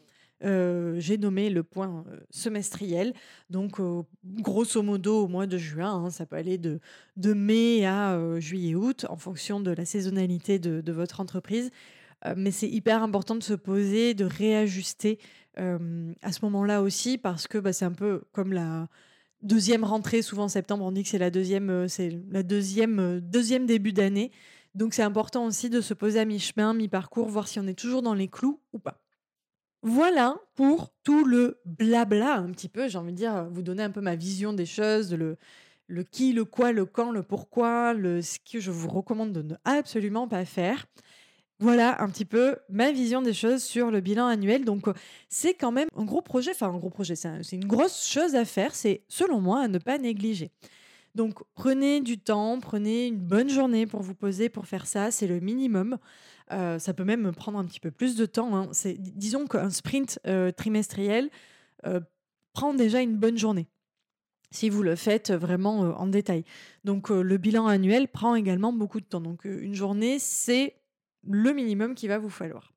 J'ai 0.42 1.18
nommé 1.18 1.50
le 1.50 1.64
point 1.64 2.04
semestriel. 2.30 3.14
Donc, 3.50 3.80
grosso 4.24 4.82
modo, 4.84 5.24
au 5.24 5.28
mois 5.28 5.48
de 5.48 5.58
juin, 5.58 6.06
hein, 6.06 6.10
ça 6.10 6.26
peut 6.26 6.36
aller 6.36 6.58
de, 6.58 6.80
de 7.18 7.34
mai 7.34 7.86
à 7.86 8.20
juillet-août 8.40 9.06
en 9.10 9.18
fonction 9.18 9.60
de 9.60 9.72
la 9.72 9.86
saisonnalité 9.86 10.60
de, 10.60 10.92
votre 10.92 11.20
entreprise. 11.20 11.72
mais 12.36 12.52
c'est 12.52 12.70
hyper 12.70 13.02
important 13.02 13.36
de 13.36 13.44
se 13.44 13.54
poser, 13.54 14.14
de 14.14 14.26
réajuster 14.26 15.20
à 15.58 16.32
ce 16.32 16.40
moment-là 16.44 16.82
aussi, 16.82 17.18
parce 17.18 17.48
que 17.48 17.58
bah, 17.58 17.74
c'est 17.74 17.86
un 17.86 17.94
peu 17.94 18.22
comme 18.32 18.54
la, 18.54 18.88
deuxième 19.46 19.84
rentrée, 19.84 20.22
souvent 20.22 20.46
en 20.46 20.50
septembre, 20.50 20.84
on 20.86 20.92
dit 20.92 21.04
que 21.04 21.10
c'est 21.10 21.18
la 21.18 21.30
deuxième, 21.30 21.88
c'est 21.88 22.20
la 22.30 22.44
deuxième 22.44 23.66
début 23.66 23.94
d'année. 23.94 24.32
Donc 24.74 24.94
c'est 24.94 25.04
important 25.04 25.46
aussi 25.46 25.70
de 25.70 25.80
se 25.80 25.94
poser 25.94 26.20
à 26.20 26.26
mi-chemin, 26.26 26.74
mi-parcours, 26.74 27.30
voir 27.30 27.48
si 27.48 27.60
on 27.60 27.68
est 27.68 27.80
toujours 27.80 28.02
dans 28.02 28.14
les 28.14 28.28
clous 28.28 28.60
ou 28.74 28.80
pas. 28.80 29.05
Voilà 29.88 30.40
pour 30.56 30.90
tout 31.04 31.24
le 31.24 31.60
blabla 31.64 32.38
un 32.38 32.50
petit 32.50 32.70
peu, 32.70 32.88
j'ai 32.88 32.98
envie 32.98 33.12
de 33.12 33.18
dire, 33.18 33.48
vous 33.52 33.62
donner 33.62 33.84
un 33.84 33.92
peu 33.92 34.02
ma 34.02 34.16
vision 34.16 34.52
des 34.52 34.66
choses, 34.66 35.14
le, 35.14 35.38
le 35.86 36.02
qui, 36.02 36.34
le 36.34 36.44
quoi, 36.44 36.72
le 36.72 36.88
quand, 36.88 37.12
le 37.12 37.22
pourquoi, 37.22 37.94
le, 37.94 38.24
ce 38.24 38.40
que 38.40 38.60
je 38.60 38.72
vous 38.72 38.90
recommande 38.90 39.32
de 39.32 39.44
ne 39.44 39.54
absolument 39.64 40.28
pas 40.28 40.44
faire. 40.44 40.88
Voilà 41.60 42.02
un 42.02 42.10
petit 42.10 42.26
peu 42.26 42.56
ma 42.68 42.92
vision 42.92 43.22
des 43.22 43.34
choses 43.34 43.62
sur 43.62 43.92
le 43.92 44.02
bilan 44.02 44.26
annuel. 44.26 44.66
Donc, 44.66 44.88
euh, 44.88 44.94
c'est 45.30 45.54
quand 45.54 45.72
même 45.72 45.88
un 45.96 46.04
gros 46.04 46.24
projet, 46.24 46.50
enfin 46.50 46.70
un 46.70 46.80
gros 46.80 46.90
projet, 46.90 47.16
c'est 47.16 47.38
une 47.52 47.68
grosse 47.68 48.08
chose 48.08 48.34
à 48.34 48.44
faire, 48.44 48.74
c'est 48.74 49.04
selon 49.08 49.40
moi 49.40 49.62
à 49.62 49.68
ne 49.68 49.78
pas 49.78 50.00
négliger. 50.00 50.50
Donc, 51.14 51.36
prenez 51.54 52.02
du 52.02 52.18
temps, 52.18 52.60
prenez 52.60 53.06
une 53.06 53.20
bonne 53.20 53.50
journée 53.50 53.86
pour 53.86 54.02
vous 54.02 54.16
poser 54.16 54.50
pour 54.50 54.66
faire 54.66 54.88
ça, 54.88 55.12
c'est 55.12 55.28
le 55.28 55.40
minimum. 55.40 56.00
Euh, 56.52 56.78
ça 56.80 56.94
peut 56.94 57.04
même 57.04 57.34
prendre 57.34 57.58
un 57.58 57.66
petit 57.66 57.80
peu 57.80 57.92
plus 57.92 58.16
de 58.16 58.26
temps. 58.26 58.56
Hein. 58.56 58.70
C'est, 58.72 58.96
disons 59.00 59.48
qu'un 59.48 59.70
sprint 59.70 60.20
euh, 60.28 60.52
trimestriel 60.52 61.30
prend 62.54 62.74
déjà 62.74 63.02
une 63.02 63.18
bonne 63.18 63.38
journée 63.38 63.68
si 64.50 64.70
vous 64.70 64.82
le 64.82 64.96
faites 64.96 65.32
vraiment 65.32 65.82
en 66.00 66.08
détail. 66.08 66.46
Donc, 66.84 67.10
le 67.10 67.38
bilan 67.38 67.68
annuel 67.68 68.08
prend 68.08 68.34
également 68.34 68.74
beaucoup 68.74 69.02
de 69.02 69.06
temps. 69.06 69.22
Donc, 69.22 69.46
une 69.46 69.76
journée, 69.76 70.18
c'est 70.18 70.78
le 71.28 71.52
minimum 71.52 71.94
qu'il 71.94 72.10
va 72.10 72.18
vous 72.18 72.30
falloir. 72.30 72.74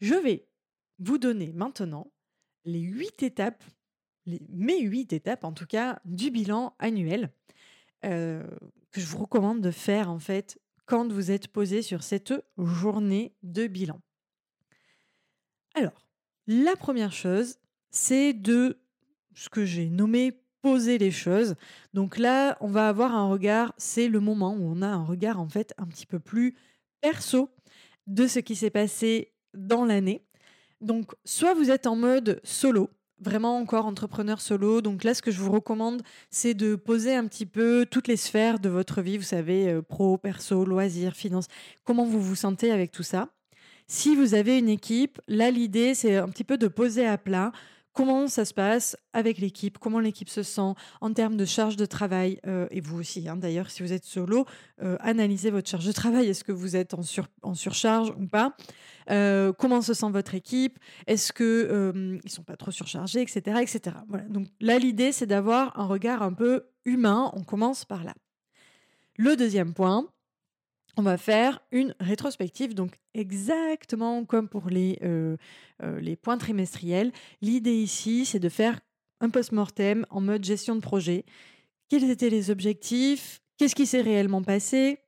Je 0.00 0.14
vais 0.14 0.46
vous 0.98 1.18
donner 1.18 1.52
maintenant 1.52 2.10
les 2.64 2.80
huit 2.80 3.22
étapes, 3.22 3.64
mes 4.26 4.80
huit 4.80 5.12
étapes 5.12 5.44
en 5.44 5.52
tout 5.52 5.66
cas, 5.66 6.00
du 6.04 6.30
bilan 6.30 6.74
annuel 6.78 7.30
euh, 8.04 8.46
que 8.90 9.00
je 9.00 9.06
vous 9.06 9.18
recommande 9.18 9.60
de 9.60 9.70
faire 9.70 10.10
en 10.10 10.18
fait 10.18 10.60
quand 10.88 11.12
vous 11.12 11.30
êtes 11.30 11.48
posé 11.48 11.82
sur 11.82 12.02
cette 12.02 12.32
journée 12.56 13.34
de 13.42 13.66
bilan. 13.66 14.00
Alors, 15.74 16.08
la 16.46 16.76
première 16.76 17.12
chose, 17.12 17.56
c'est 17.90 18.32
de 18.32 18.80
ce 19.34 19.50
que 19.50 19.66
j'ai 19.66 19.90
nommé 19.90 20.40
poser 20.62 20.96
les 20.96 21.10
choses. 21.10 21.56
Donc 21.92 22.16
là, 22.18 22.56
on 22.60 22.68
va 22.68 22.88
avoir 22.88 23.14
un 23.14 23.28
regard, 23.28 23.74
c'est 23.76 24.08
le 24.08 24.18
moment 24.18 24.54
où 24.54 24.62
on 24.62 24.80
a 24.80 24.88
un 24.88 25.04
regard 25.04 25.38
en 25.38 25.48
fait 25.48 25.74
un 25.76 25.86
petit 25.86 26.06
peu 26.06 26.18
plus 26.18 26.56
perso 27.02 27.50
de 28.06 28.26
ce 28.26 28.38
qui 28.38 28.56
s'est 28.56 28.70
passé 28.70 29.34
dans 29.52 29.84
l'année. 29.84 30.24
Donc, 30.80 31.12
soit 31.24 31.54
vous 31.54 31.70
êtes 31.70 31.86
en 31.86 31.96
mode 31.96 32.40
solo, 32.44 32.88
vraiment 33.20 33.56
encore 33.58 33.86
entrepreneur 33.86 34.40
solo. 34.40 34.80
Donc 34.80 35.04
là, 35.04 35.14
ce 35.14 35.22
que 35.22 35.30
je 35.30 35.40
vous 35.40 35.52
recommande, 35.52 36.02
c'est 36.30 36.54
de 36.54 36.74
poser 36.76 37.14
un 37.14 37.26
petit 37.26 37.46
peu 37.46 37.86
toutes 37.90 38.08
les 38.08 38.16
sphères 38.16 38.58
de 38.58 38.68
votre 38.68 39.02
vie, 39.02 39.18
vous 39.18 39.24
savez, 39.24 39.68
euh, 39.68 39.82
pro, 39.82 40.16
perso, 40.18 40.64
loisirs, 40.64 41.14
finance, 41.14 41.46
comment 41.84 42.04
vous 42.04 42.20
vous 42.20 42.36
sentez 42.36 42.70
avec 42.70 42.90
tout 42.90 43.02
ça? 43.02 43.28
Si 43.86 44.14
vous 44.14 44.34
avez 44.34 44.58
une 44.58 44.68
équipe, 44.68 45.20
là, 45.28 45.50
l'idée, 45.50 45.94
c'est 45.94 46.16
un 46.16 46.28
petit 46.28 46.44
peu 46.44 46.58
de 46.58 46.68
poser 46.68 47.06
à 47.06 47.16
plat 47.16 47.52
comment 47.98 48.28
ça 48.28 48.44
se 48.44 48.54
passe 48.54 48.96
avec 49.12 49.38
l'équipe, 49.38 49.76
comment 49.78 49.98
l'équipe 49.98 50.28
se 50.28 50.44
sent 50.44 50.72
en 51.00 51.12
termes 51.12 51.36
de 51.36 51.44
charge 51.44 51.74
de 51.74 51.84
travail, 51.84 52.38
euh, 52.46 52.68
et 52.70 52.80
vous 52.80 53.00
aussi, 53.00 53.28
hein, 53.28 53.36
d'ailleurs, 53.36 53.70
si 53.70 53.82
vous 53.82 53.92
êtes 53.92 54.04
solo, 54.04 54.46
euh, 54.82 54.96
analysez 55.00 55.50
votre 55.50 55.68
charge 55.68 55.84
de 55.84 55.90
travail. 55.90 56.28
Est-ce 56.28 56.44
que 56.44 56.52
vous 56.52 56.76
êtes 56.76 56.94
en, 56.94 57.54
surcharge 57.54 58.10
ou 58.10 58.28
pas? 58.28 58.54
Euh, 59.10 59.52
Comment 59.52 59.82
se 59.82 59.94
sent 59.94 60.10
votre 60.12 60.36
équipe? 60.36 60.78
Est-ce 61.08 61.32
qu'ils 61.32 61.44
ne 61.44 62.28
sont 62.28 62.44
pas 62.44 62.56
trop 62.56 62.70
surchargés, 62.70 63.20
etc. 63.20 63.58
etc. 63.62 63.96
Voilà. 64.08 64.26
Donc 64.28 64.46
là, 64.60 64.78
l'idée, 64.78 65.10
c'est 65.10 65.26
d'avoir 65.26 65.76
un 65.76 65.86
regard 65.86 66.22
un 66.22 66.34
peu 66.34 66.68
humain. 66.84 67.32
On 67.34 67.42
commence 67.42 67.84
par 67.84 68.04
là. 68.04 68.14
Le 69.16 69.34
deuxième 69.34 69.74
point, 69.74 70.06
on 70.98 71.02
va 71.02 71.16
faire 71.16 71.60
une 71.70 71.94
rétrospective, 72.00 72.74
donc 72.74 72.98
exactement 73.14 74.24
comme 74.24 74.48
pour 74.48 74.68
les, 74.68 74.98
euh, 75.04 75.36
euh, 75.84 76.00
les 76.00 76.16
points 76.16 76.38
trimestriels. 76.38 77.12
L'idée 77.40 77.76
ici, 77.76 78.24
c'est 78.24 78.40
de 78.40 78.48
faire 78.48 78.80
un 79.20 79.30
post-mortem 79.30 80.04
en 80.10 80.20
mode 80.20 80.44
gestion 80.44 80.74
de 80.74 80.80
projet. 80.80 81.24
quels 81.88 82.10
étaient 82.10 82.28
les 82.30 82.50
objectifs, 82.50 83.40
qu'est-ce 83.56 83.74
qui 83.74 83.86
s'est 83.86 84.02
réellement 84.02 84.42
passé, 84.42 84.98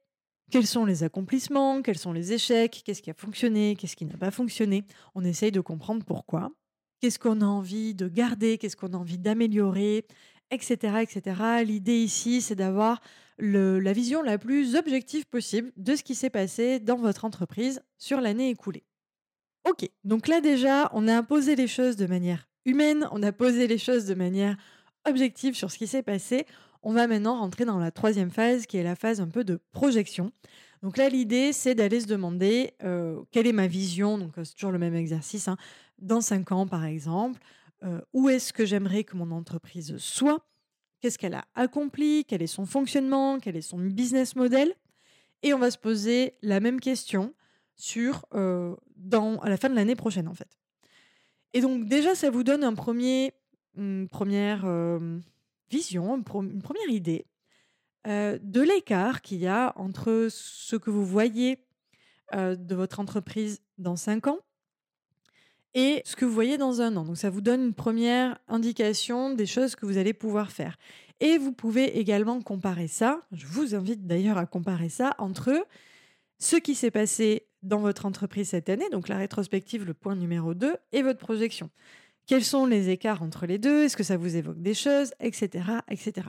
quels 0.50 0.66
sont 0.66 0.84
les 0.84 1.02
accomplissements, 1.02 1.82
quels 1.82 1.98
sont 1.98 2.12
les 2.12 2.32
échecs, 2.32 2.82
qu'est-ce 2.84 3.02
qui 3.02 3.10
a 3.10 3.14
fonctionné, 3.14 3.76
qu'est-ce 3.76 3.96
qui 3.96 4.06
n'a 4.06 4.16
pas 4.16 4.30
fonctionné? 4.30 4.84
On 5.14 5.24
essaye 5.24 5.52
de 5.52 5.60
comprendre 5.60 6.04
pourquoi. 6.04 6.52
Qu'est-ce 7.00 7.18
qu'on 7.18 7.40
a 7.40 7.46
envie 7.46 7.94
de 7.94 8.08
garder, 8.08 8.58
qu'est-ce 8.58 8.76
qu'on 8.76 8.92
a 8.92 8.96
envie 8.96 9.18
d'améliorer, 9.18 10.06
etc. 10.50 10.98
etc. 11.02 11.62
L'idée 11.64 11.98
ici, 11.98 12.40
c'est 12.40 12.54
d'avoir 12.54 13.00
la 13.38 13.92
vision 13.92 14.22
la 14.22 14.38
plus 14.38 14.76
objective 14.76 15.26
possible 15.26 15.72
de 15.76 15.96
ce 15.96 16.02
qui 16.02 16.14
s'est 16.14 16.30
passé 16.30 16.78
dans 16.78 16.96
votre 16.96 17.24
entreprise 17.24 17.82
sur 17.98 18.20
l'année 18.20 18.50
écoulée. 18.50 18.84
Ok, 19.68 19.88
donc 20.04 20.28
là 20.28 20.40
déjà, 20.40 20.90
on 20.94 21.08
a 21.08 21.22
posé 21.22 21.56
les 21.56 21.68
choses 21.68 21.96
de 21.96 22.06
manière 22.06 22.48
humaine, 22.64 23.08
on 23.12 23.22
a 23.22 23.32
posé 23.32 23.66
les 23.66 23.78
choses 23.78 24.06
de 24.06 24.14
manière 24.14 24.56
objective 25.08 25.54
sur 25.54 25.70
ce 25.70 25.78
qui 25.78 25.86
s'est 25.86 26.02
passé. 26.02 26.46
On 26.82 26.92
va 26.92 27.06
maintenant 27.06 27.38
rentrer 27.38 27.64
dans 27.64 27.78
la 27.78 27.90
troisième 27.90 28.30
phase 28.30 28.66
qui 28.66 28.78
est 28.78 28.82
la 28.82 28.96
phase 28.96 29.20
un 29.20 29.28
peu 29.28 29.44
de 29.44 29.60
projection. 29.72 30.32
Donc 30.82 30.96
là, 30.96 31.10
l'idée, 31.10 31.52
c'est 31.52 31.74
d'aller 31.74 32.00
se 32.00 32.06
demander 32.06 32.72
euh, 32.82 33.20
quelle 33.30 33.46
est 33.46 33.52
ma 33.52 33.66
vision, 33.66 34.16
donc 34.16 34.38
euh, 34.38 34.44
c'est 34.44 34.54
toujours 34.54 34.72
le 34.72 34.78
même 34.78 34.94
exercice, 34.94 35.46
hein, 35.46 35.58
dans 35.98 36.22
cinq 36.22 36.52
ans 36.52 36.66
par 36.66 36.86
exemple, 36.86 37.38
euh, 37.84 38.00
où 38.12 38.28
est-ce 38.28 38.52
que 38.52 38.64
j'aimerais 38.64 39.04
que 39.04 39.16
mon 39.16 39.30
entreprise 39.30 39.96
soit, 39.98 40.46
qu'est-ce 41.00 41.18
qu'elle 41.18 41.34
a 41.34 41.44
accompli, 41.54 42.24
quel 42.26 42.42
est 42.42 42.46
son 42.46 42.66
fonctionnement, 42.66 43.38
quel 43.38 43.56
est 43.56 43.62
son 43.62 43.78
business 43.78 44.36
model. 44.36 44.74
Et 45.42 45.54
on 45.54 45.58
va 45.58 45.70
se 45.70 45.78
poser 45.78 46.34
la 46.42 46.60
même 46.60 46.80
question 46.80 47.34
sur, 47.74 48.26
dans, 48.96 49.38
à 49.38 49.48
la 49.48 49.56
fin 49.56 49.70
de 49.70 49.74
l'année 49.74 49.96
prochaine 49.96 50.28
en 50.28 50.34
fait. 50.34 50.58
Et 51.54 51.62
donc 51.62 51.86
déjà, 51.86 52.14
ça 52.14 52.28
vous 52.28 52.44
donne 52.44 52.62
un 52.62 52.74
premier, 52.74 53.32
une 53.74 54.06
première 54.06 54.66
vision, 55.70 56.16
une, 56.16 56.22
première 56.62 56.88
idée 56.90 57.24
de 58.04 58.60
l'écart 58.60 59.22
qu'il 59.22 59.38
y 59.38 59.46
a 59.46 59.72
entre 59.76 60.28
ce 60.30 60.76
que 60.76 60.90
vous 60.90 61.06
voyez 61.06 61.64
de 62.34 62.74
votre 62.74 63.00
entreprise 63.00 63.62
dans 63.78 63.96
cinq 63.96 64.26
ans 64.26 64.40
et 65.74 66.02
ce 66.04 66.16
que 66.16 66.24
vous 66.24 66.32
voyez 66.32 66.58
dans 66.58 66.80
un 66.80 66.96
an. 66.96 67.04
Donc 67.04 67.16
ça 67.16 67.30
vous 67.30 67.40
donne 67.40 67.62
une 67.62 67.74
première 67.74 68.38
indication 68.48 69.30
des 69.30 69.46
choses 69.46 69.76
que 69.76 69.86
vous 69.86 69.98
allez 69.98 70.12
pouvoir 70.12 70.50
faire. 70.50 70.76
Et 71.20 71.38
vous 71.38 71.52
pouvez 71.52 71.98
également 71.98 72.40
comparer 72.40 72.88
ça, 72.88 73.20
je 73.32 73.46
vous 73.46 73.74
invite 73.74 74.06
d'ailleurs 74.06 74.38
à 74.38 74.46
comparer 74.46 74.88
ça 74.88 75.14
entre 75.18 75.66
ce 76.38 76.56
qui 76.56 76.74
s'est 76.74 76.90
passé 76.90 77.46
dans 77.62 77.80
votre 77.80 78.06
entreprise 78.06 78.48
cette 78.48 78.70
année, 78.70 78.88
donc 78.90 79.08
la 79.08 79.18
rétrospective, 79.18 79.84
le 79.84 79.92
point 79.92 80.16
numéro 80.16 80.54
2, 80.54 80.74
et 80.92 81.02
votre 81.02 81.18
projection. 81.18 81.68
Quels 82.26 82.44
sont 82.44 82.64
les 82.64 82.88
écarts 82.88 83.22
entre 83.22 83.44
les 83.44 83.58
deux? 83.58 83.84
Est-ce 83.84 83.96
que 83.96 84.02
ça 84.02 84.16
vous 84.16 84.36
évoque 84.36 84.62
des 84.62 84.72
choses? 84.72 85.12
Etc. 85.20 85.64
etc. 85.90 86.28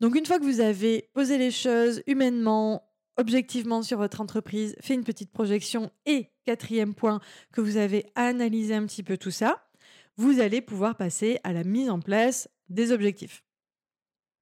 Donc 0.00 0.14
une 0.14 0.26
fois 0.26 0.38
que 0.38 0.44
vous 0.44 0.60
avez 0.60 1.08
posé 1.14 1.38
les 1.38 1.50
choses 1.50 2.02
humainement, 2.06 2.89
objectivement 3.20 3.82
sur 3.82 3.98
votre 3.98 4.20
entreprise, 4.20 4.74
fait 4.80 4.94
une 4.94 5.04
petite 5.04 5.30
projection 5.30 5.92
et 6.06 6.30
quatrième 6.46 6.94
point, 6.94 7.20
que 7.52 7.60
vous 7.60 7.76
avez 7.76 8.06
analysé 8.14 8.74
un 8.74 8.86
petit 8.86 9.02
peu 9.02 9.18
tout 9.18 9.30
ça, 9.30 9.68
vous 10.16 10.40
allez 10.40 10.62
pouvoir 10.62 10.96
passer 10.96 11.38
à 11.44 11.52
la 11.52 11.62
mise 11.62 11.90
en 11.90 12.00
place 12.00 12.48
des 12.70 12.92
objectifs. 12.92 13.44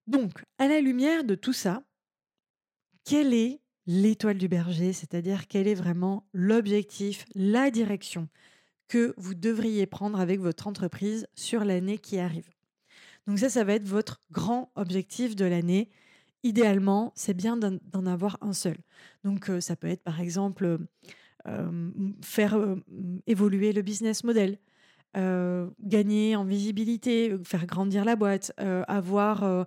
Donc, 0.07 0.45
à 0.59 0.69
la 0.69 0.81
lumière 0.81 1.25
de 1.25 1.35
tout 1.35 1.53
ça, 1.53 1.83
quelle 3.05 3.35
est 3.35 3.61
l'étoile 3.87 4.39
du 4.39 4.49
berger, 4.49 4.93
c'est-à-dire 4.93 5.49
quel 5.49 5.67
est 5.67 5.75
vraiment 5.75 6.29
l'objectif, 6.33 7.25
la 7.35 7.71
direction 7.71 8.29
que 8.87 9.13
vous 9.17 9.35
devriez 9.35 9.87
prendre 9.87 10.21
avec 10.21 10.41
votre 10.41 10.67
entreprise 10.67 11.27
sur 11.35 11.65
l'année 11.65 11.99
qui 11.99 12.19
arrive? 12.19 12.49
Donc 13.27 13.39
ça, 13.39 13.51
ça 13.51 13.65
va 13.65 13.75
être 13.75 13.87
votre 13.87 14.23
grand 14.31 14.73
objectif 14.77 15.37
de 15.37 15.45
l'année. 15.45 15.91
Idéalement, 16.45 17.13
c'est 17.17 17.35
bien 17.35 17.57
d'en 17.57 18.07
avoir 18.07 18.39
un 18.41 18.53
seul. 18.53 18.77
Donc 19.25 19.51
euh, 19.51 19.61
ça 19.61 19.75
peut 19.75 19.89
être 19.89 20.05
par 20.05 20.21
exemple 20.21 20.79
euh, 21.49 21.91
faire 22.23 22.57
euh, 22.57 22.77
évoluer 23.27 23.73
le 23.73 23.83
business 23.83 24.25
model, 24.25 24.59
gagner 25.15 26.37
en 26.37 26.45
visibilité, 26.45 27.35
faire 27.43 27.67
grandir 27.67 28.05
la 28.05 28.15
boîte, 28.15 28.53
avoir 28.87 29.67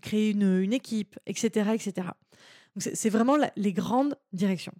créé 0.00 0.30
une, 0.30 0.72
équipe, 0.72 1.18
etc. 1.26 1.72
etc. 1.74 2.06
C'est 2.78 3.10
vraiment 3.10 3.36
les 3.54 3.72
grandes 3.74 4.16
directions 4.32 4.72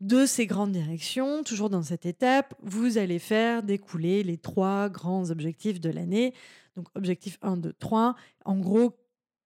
de 0.00 0.24
ces 0.24 0.46
grandes 0.46 0.72
directions, 0.72 1.44
toujours 1.44 1.70
dans 1.70 1.82
cette 1.82 2.06
étape, 2.06 2.54
vous 2.62 2.98
allez 2.98 3.18
faire 3.18 3.62
découler 3.62 4.22
les 4.22 4.38
trois 4.38 4.88
grands 4.88 5.30
objectifs 5.30 5.78
de 5.78 5.90
l'année. 5.90 6.34
Donc 6.76 6.86
objectif 6.94 7.38
1, 7.42 7.58
2, 7.58 7.74
3. 7.74 8.16
En 8.46 8.58
gros, 8.58 8.96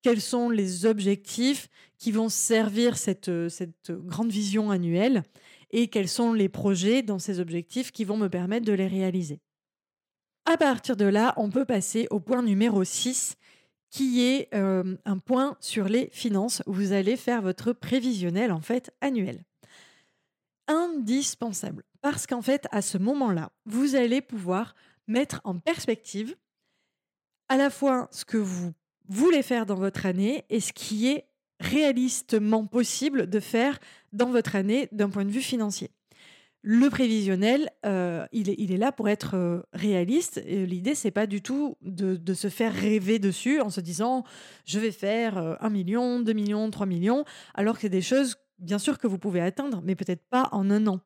quels 0.04 0.20
sont 0.20 0.50
les 0.50 0.84
objectifs 0.84 1.70
qui 1.96 2.12
vont 2.12 2.28
servir 2.28 2.98
cette, 2.98 3.48
cette 3.48 3.90
grande 3.90 4.30
vision 4.30 4.70
annuelle 4.70 5.22
et 5.70 5.88
quels 5.88 6.08
sont 6.08 6.34
les 6.34 6.50
projets 6.50 7.00
dans 7.00 7.18
ces 7.18 7.40
objectifs 7.40 7.90
qui 7.90 8.04
vont 8.04 8.18
me 8.18 8.28
permettre 8.28 8.66
de 8.66 8.74
les 8.74 8.86
réaliser. 8.86 9.40
À 10.44 10.58
partir 10.58 10.94
de 10.94 11.06
là, 11.06 11.32
on 11.38 11.48
peut 11.48 11.64
passer 11.64 12.06
au 12.10 12.20
point 12.20 12.42
numéro 12.42 12.84
6 12.84 13.36
qui 13.88 14.22
est 14.22 14.54
euh, 14.54 14.94
un 15.06 15.16
point 15.16 15.56
sur 15.60 15.88
les 15.88 16.10
finances. 16.12 16.62
Vous 16.66 16.92
allez 16.92 17.16
faire 17.16 17.40
votre 17.40 17.72
prévisionnel 17.72 18.52
en 18.52 18.60
fait 18.60 18.92
annuel 19.00 19.42
indispensable. 20.66 21.82
Parce 22.02 22.26
qu'en 22.26 22.42
fait, 22.42 22.66
à 22.70 22.82
ce 22.82 22.98
moment-là, 22.98 23.52
vous 23.64 23.96
allez 23.96 24.20
pouvoir 24.20 24.74
mettre 25.06 25.40
en 25.44 25.58
perspective 25.58 26.36
à 27.48 27.56
la 27.56 27.70
fois 27.70 28.08
ce 28.10 28.24
que 28.24 28.38
vous 28.38 28.72
voulez 29.08 29.42
faire 29.42 29.66
dans 29.66 29.74
votre 29.74 30.06
année 30.06 30.44
et 30.50 30.60
ce 30.60 30.72
qui 30.72 31.08
est 31.08 31.26
réalistement 31.60 32.66
possible 32.66 33.28
de 33.28 33.40
faire 33.40 33.78
dans 34.12 34.30
votre 34.30 34.56
année 34.56 34.88
d'un 34.92 35.08
point 35.08 35.24
de 35.24 35.30
vue 35.30 35.40
financier. 35.40 35.90
Le 36.66 36.88
prévisionnel, 36.88 37.68
euh, 37.84 38.26
il, 38.32 38.48
est, 38.48 38.76
là 38.78 38.90
pour 38.90 39.10
être 39.10 39.36
euh, 39.36 39.60
réaliste. 39.74 40.42
L'idée, 40.46 40.94
c'est 40.94 41.10
pas 41.10 41.26
du 41.26 41.42
tout 41.42 41.76
de, 41.82 42.16
de, 42.16 42.32
se 42.32 42.48
faire 42.48 42.72
rêver 42.72 43.18
dessus 43.18 43.60
en 43.60 43.68
se 43.68 43.82
disant 43.82 44.24
je 44.64 44.78
vais 44.80 44.90
faire 44.90 45.36
1 45.36 45.58
euh, 45.62 45.70
million, 45.70 46.20
2 46.20 46.32
millions, 46.32 46.70
3 46.70 46.86
millions, 46.86 47.26
alors 47.52 47.74
que 47.74 47.82
c'est 47.82 47.90
des 47.90 48.00
choses 48.00 48.36
bien 48.58 48.78
sûr 48.78 48.98
que 48.98 49.06
vous 49.06 49.18
pouvez 49.18 49.42
atteindre, 49.42 49.82
mais 49.84 49.94
peut-être 49.94 50.24
pas 50.30 50.48
en 50.52 50.70
un 50.70 50.86
an. 50.86 51.00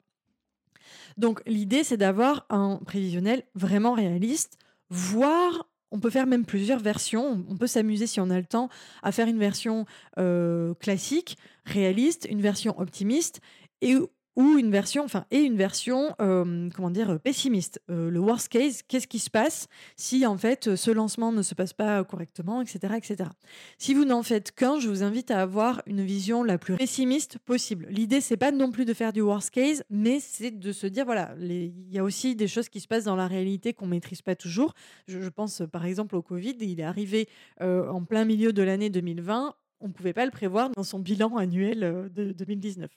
Donc 1.16 1.42
l'idée, 1.44 1.82
c'est 1.82 1.96
d'avoir 1.96 2.46
un 2.50 2.76
prévisionnel 2.86 3.42
vraiment 3.56 3.94
réaliste, 3.94 4.58
voire 4.90 5.67
on 5.90 6.00
peut 6.00 6.10
faire 6.10 6.26
même 6.26 6.44
plusieurs 6.44 6.80
versions. 6.80 7.44
On 7.48 7.56
peut 7.56 7.66
s'amuser, 7.66 8.06
si 8.06 8.20
on 8.20 8.30
a 8.30 8.38
le 8.38 8.44
temps, 8.44 8.68
à 9.02 9.12
faire 9.12 9.28
une 9.28 9.38
version 9.38 9.86
euh, 10.18 10.74
classique, 10.74 11.36
réaliste, 11.64 12.26
une 12.30 12.40
version 12.40 12.78
optimiste, 12.78 13.40
et 13.80 13.94
ou 14.38 14.56
une 14.56 14.70
version, 14.70 15.04
enfin, 15.04 15.26
et 15.32 15.40
une 15.40 15.56
version, 15.56 16.14
euh, 16.20 16.70
comment 16.72 16.90
dire, 16.90 17.18
pessimiste. 17.18 17.82
Euh, 17.90 18.08
le 18.08 18.20
worst 18.20 18.48
case, 18.48 18.82
qu'est-ce 18.86 19.08
qui 19.08 19.18
se 19.18 19.30
passe 19.30 19.66
si 19.96 20.24
en 20.26 20.38
fait 20.38 20.76
ce 20.76 20.92
lancement 20.92 21.32
ne 21.32 21.42
se 21.42 21.56
passe 21.56 21.72
pas 21.72 22.04
correctement, 22.04 22.62
etc., 22.62 22.94
etc. 22.96 23.30
Si 23.78 23.94
vous 23.94 24.04
n'en 24.04 24.22
faites 24.22 24.52
qu'un, 24.52 24.78
je 24.78 24.88
vous 24.88 25.02
invite 25.02 25.32
à 25.32 25.42
avoir 25.42 25.82
une 25.86 26.04
vision 26.04 26.44
la 26.44 26.56
plus 26.56 26.76
pessimiste 26.76 27.38
possible. 27.38 27.88
L'idée, 27.90 28.20
c'est 28.20 28.36
pas 28.36 28.52
non 28.52 28.70
plus 28.70 28.84
de 28.84 28.94
faire 28.94 29.12
du 29.12 29.22
worst 29.22 29.50
case, 29.50 29.82
mais 29.90 30.20
c'est 30.20 30.52
de 30.52 30.70
se 30.70 30.86
dire 30.86 31.04
voilà, 31.04 31.34
il 31.40 31.90
y 31.90 31.98
a 31.98 32.04
aussi 32.04 32.36
des 32.36 32.46
choses 32.46 32.68
qui 32.68 32.78
se 32.78 32.86
passent 32.86 33.04
dans 33.04 33.16
la 33.16 33.26
réalité 33.26 33.72
qu'on 33.72 33.88
maîtrise 33.88 34.22
pas 34.22 34.36
toujours. 34.36 34.72
Je, 35.08 35.28
pense 35.30 35.62
par 35.72 35.84
exemple 35.84 36.14
au 36.14 36.22
Covid, 36.22 36.54
il 36.60 36.78
est 36.78 36.84
arrivé 36.84 37.28
euh, 37.60 37.88
en 37.90 38.04
plein 38.04 38.24
milieu 38.24 38.52
de 38.52 38.62
l'année 38.62 38.88
2020 38.88 39.54
on 39.80 39.86
ne 39.86 39.92
pouvait 39.92 40.12
pas 40.12 40.24
le 40.24 40.32
prévoir 40.32 40.70
dans 40.70 40.82
son 40.82 40.98
bilan 40.98 41.36
annuel 41.36 42.10
de 42.12 42.32
2019. 42.32 42.90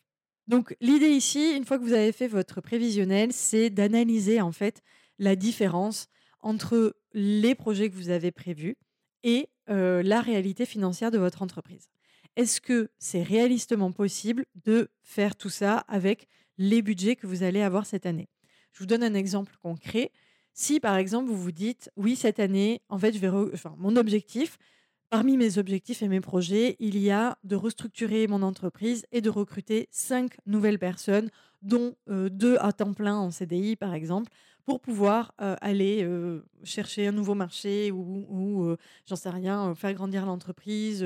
Donc 0.47 0.75
l'idée 0.81 1.09
ici, 1.09 1.55
une 1.55 1.65
fois 1.65 1.77
que 1.77 1.83
vous 1.83 1.93
avez 1.93 2.11
fait 2.11 2.27
votre 2.27 2.61
prévisionnel, 2.61 3.31
c'est 3.31 3.69
d'analyser 3.69 4.41
en 4.41 4.51
fait 4.51 4.81
la 5.19 5.35
différence 5.35 6.07
entre 6.41 6.95
les 7.13 7.55
projets 7.55 7.89
que 7.89 7.95
vous 7.95 8.09
avez 8.09 8.31
prévus 8.31 8.75
et 9.23 9.49
euh, 9.69 10.01
la 10.03 10.21
réalité 10.21 10.65
financière 10.65 11.11
de 11.11 11.19
votre 11.19 11.41
entreprise. 11.41 11.89
Est-ce 12.35 12.61
que 12.61 12.89
c'est 12.97 13.23
réalistement 13.23 13.91
possible 13.91 14.45
de 14.65 14.89
faire 15.03 15.35
tout 15.35 15.49
ça 15.49 15.79
avec 15.87 16.27
les 16.57 16.81
budgets 16.81 17.15
que 17.15 17.27
vous 17.27 17.43
allez 17.43 17.61
avoir 17.61 17.85
cette 17.85 18.05
année? 18.05 18.29
Je 18.71 18.79
vous 18.79 18.85
donne 18.85 19.03
un 19.03 19.13
exemple 19.13 19.55
concret. 19.61 20.11
Si 20.53 20.79
par 20.79 20.97
exemple 20.97 21.29
vous 21.29 21.37
vous 21.37 21.51
dites 21.51 21.91
oui 21.97 22.15
cette 22.15 22.39
année, 22.39 22.81
en 22.89 22.97
fait 22.97 23.13
je 23.13 23.19
vais, 23.19 23.29
mon 23.77 23.95
objectif 23.95 24.57
Parmi 25.11 25.35
mes 25.35 25.57
objectifs 25.57 26.01
et 26.03 26.07
mes 26.07 26.21
projets, 26.21 26.77
il 26.79 26.97
y 26.97 27.11
a 27.11 27.37
de 27.43 27.57
restructurer 27.57 28.27
mon 28.27 28.41
entreprise 28.41 29.05
et 29.11 29.19
de 29.19 29.29
recruter 29.29 29.89
cinq 29.91 30.37
nouvelles 30.45 30.79
personnes, 30.79 31.29
dont 31.61 31.97
euh, 32.09 32.29
deux 32.29 32.55
à 32.61 32.71
temps 32.71 32.93
plein 32.93 33.17
en 33.17 33.29
CDI 33.29 33.75
par 33.75 33.93
exemple, 33.93 34.31
pour 34.63 34.79
pouvoir 34.79 35.33
euh, 35.41 35.57
aller 35.59 36.01
euh, 36.03 36.45
chercher 36.63 37.07
un 37.07 37.11
nouveau 37.11 37.35
marché 37.35 37.91
ou, 37.91 38.73
j'en 39.05 39.17
sais 39.17 39.29
rien, 39.29 39.75
faire 39.75 39.93
grandir 39.93 40.25
l'entreprise, 40.25 41.05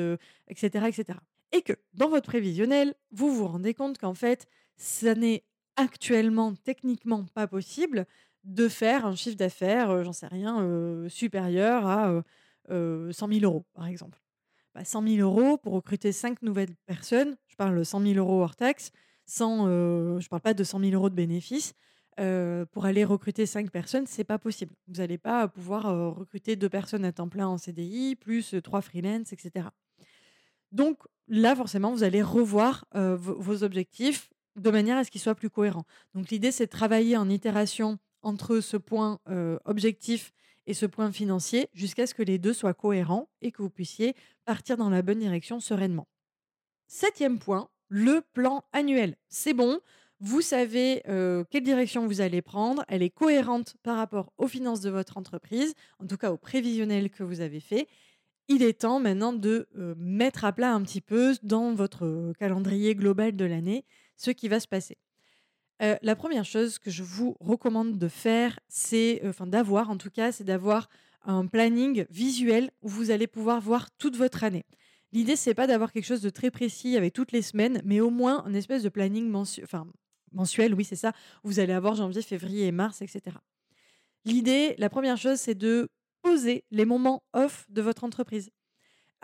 etc., 0.49 0.85
etc. 0.87 1.17
Et 1.51 1.63
que 1.63 1.73
dans 1.95 2.07
votre 2.09 2.27
prévisionnel, 2.27 2.93
vous 3.09 3.33
vous 3.33 3.47
rendez 3.47 3.73
compte 3.73 3.97
qu'en 3.97 4.13
fait, 4.13 4.45
ça 4.77 5.15
n'est 5.15 5.43
actuellement 5.77 6.53
techniquement 6.53 7.25
pas 7.33 7.47
possible 7.47 8.05
de 8.43 8.67
faire 8.67 9.07
un 9.07 9.15
chiffre 9.15 9.35
d'affaires, 9.35 10.03
j'en 10.03 10.13
sais 10.13 10.27
rien, 10.27 11.07
supérieur 11.09 11.87
à 11.87 12.23
100 12.69 13.13
000 13.13 13.29
euros, 13.43 13.65
par 13.73 13.87
exemple. 13.87 14.19
100 14.83 15.07
000 15.07 15.17
euros 15.17 15.57
pour 15.57 15.73
recruter 15.73 16.11
5 16.11 16.41
nouvelles 16.41 16.75
personnes. 16.85 17.35
Je 17.47 17.55
parle 17.55 17.77
de 17.77 17.83
100 17.83 18.01
000 18.01 18.13
euros 18.15 18.41
hors 18.41 18.55
taxe, 18.55 18.91
sans, 19.25 19.67
je 19.67 20.23
ne 20.23 20.29
parle 20.29 20.41
pas 20.41 20.53
de 20.53 20.63
100 20.63 20.79
000 20.79 20.91
euros 20.93 21.09
de 21.09 21.15
bénéfices. 21.15 21.73
pour 22.71 22.85
aller 22.85 23.03
recruter 23.03 23.45
5 23.45 23.69
personnes, 23.71 24.07
c'est 24.07 24.23
pas 24.23 24.39
possible. 24.39 24.73
Vous 24.87 24.95
n'allez 24.95 25.17
pas 25.17 25.47
pouvoir 25.47 25.83
recruter 26.15 26.55
deux 26.55 26.69
personnes 26.69 27.03
à 27.03 27.11
temps 27.11 27.27
plein 27.27 27.47
en 27.47 27.57
CDI, 27.57 28.15
plus 28.15 28.55
trois 28.63 28.81
freelance, 28.81 29.33
etc. 29.33 29.67
Donc 30.71 31.03
là, 31.27 31.55
forcément, 31.55 31.91
vous 31.91 32.03
allez 32.03 32.21
revoir 32.21 32.85
vos 32.93 33.63
objectifs 33.63 34.29
de 34.55 34.69
manière 34.71 34.97
à 34.97 35.03
ce 35.03 35.11
qu'ils 35.11 35.21
soient 35.21 35.35
plus 35.35 35.49
cohérents. 35.49 35.85
Donc 36.13 36.29
l'idée, 36.29 36.51
c'est 36.51 36.67
de 36.67 36.71
travailler 36.71 37.17
en 37.17 37.29
itération 37.29 37.97
entre 38.21 38.61
ce 38.61 38.77
point 38.77 39.19
objectif 39.65 40.31
et 40.67 40.73
ce 40.73 40.85
point 40.85 41.11
financier 41.11 41.69
jusqu'à 41.73 42.07
ce 42.07 42.13
que 42.13 42.23
les 42.23 42.37
deux 42.37 42.53
soient 42.53 42.73
cohérents 42.73 43.29
et 43.41 43.51
que 43.51 43.61
vous 43.61 43.69
puissiez 43.69 44.15
partir 44.45 44.77
dans 44.77 44.89
la 44.89 45.01
bonne 45.01 45.19
direction 45.19 45.59
sereinement. 45.59 46.07
Septième 46.87 47.39
point, 47.39 47.69
le 47.87 48.21
plan 48.33 48.63
annuel. 48.73 49.15
C'est 49.29 49.53
bon, 49.53 49.79
vous 50.19 50.41
savez 50.41 51.01
quelle 51.49 51.63
direction 51.63 52.07
vous 52.07 52.21
allez 52.21 52.41
prendre, 52.41 52.83
elle 52.87 53.03
est 53.03 53.09
cohérente 53.09 53.75
par 53.83 53.97
rapport 53.97 54.33
aux 54.37 54.47
finances 54.47 54.81
de 54.81 54.89
votre 54.89 55.17
entreprise, 55.17 55.73
en 55.99 56.07
tout 56.07 56.17
cas 56.17 56.31
au 56.31 56.37
prévisionnel 56.37 57.09
que 57.09 57.23
vous 57.23 57.41
avez 57.41 57.59
fait. 57.59 57.87
Il 58.47 58.61
est 58.61 58.81
temps 58.81 58.99
maintenant 58.99 59.33
de 59.33 59.67
mettre 59.97 60.45
à 60.45 60.53
plat 60.53 60.73
un 60.73 60.83
petit 60.83 61.01
peu 61.01 61.35
dans 61.43 61.73
votre 61.73 62.33
calendrier 62.39 62.95
global 62.95 63.35
de 63.35 63.45
l'année 63.45 63.85
ce 64.17 64.31
qui 64.31 64.47
va 64.47 64.59
se 64.59 64.67
passer. 64.67 64.97
La 65.79 66.15
première 66.15 66.45
chose 66.45 66.79
que 66.79 66.89
je 66.89 67.03
vous 67.03 67.35
recommande 67.39 67.97
de 67.97 68.07
faire, 68.07 68.59
c'est, 68.67 69.21
enfin 69.25 69.47
d'avoir 69.47 69.89
en 69.89 69.97
tout 69.97 70.09
cas, 70.09 70.31
c'est 70.31 70.43
d'avoir 70.43 70.89
un 71.23 71.47
planning 71.47 72.05
visuel 72.09 72.71
où 72.81 72.89
vous 72.89 73.11
allez 73.11 73.27
pouvoir 73.27 73.59
voir 73.59 73.89
toute 73.97 74.15
votre 74.15 74.43
année. 74.43 74.65
L'idée, 75.11 75.35
c'est 75.35 75.53
pas 75.53 75.67
d'avoir 75.67 75.91
quelque 75.91 76.05
chose 76.05 76.21
de 76.21 76.29
très 76.29 76.51
précis 76.51 76.97
avec 76.97 77.13
toutes 77.13 77.31
les 77.31 77.41
semaines, 77.41 77.81
mais 77.85 77.99
au 77.99 78.09
moins 78.09 78.43
un 78.45 78.53
espèce 78.53 78.83
de 78.83 78.89
planning 78.89 79.33
enfin, 79.33 79.87
mensuel, 80.33 80.73
oui, 80.73 80.83
c'est 80.83 80.95
ça. 80.95 81.13
Vous 81.43 81.59
allez 81.59 81.73
avoir 81.73 81.95
janvier, 81.95 82.21
février 82.21 82.71
mars, 82.71 83.01
etc. 83.01 83.37
L'idée, 84.25 84.75
la 84.77 84.89
première 84.89 85.17
chose, 85.17 85.39
c'est 85.39 85.55
de 85.55 85.89
poser 86.21 86.65
les 86.71 86.85
moments 86.85 87.23
off 87.33 87.65
de 87.69 87.81
votre 87.81 88.03
entreprise. 88.03 88.49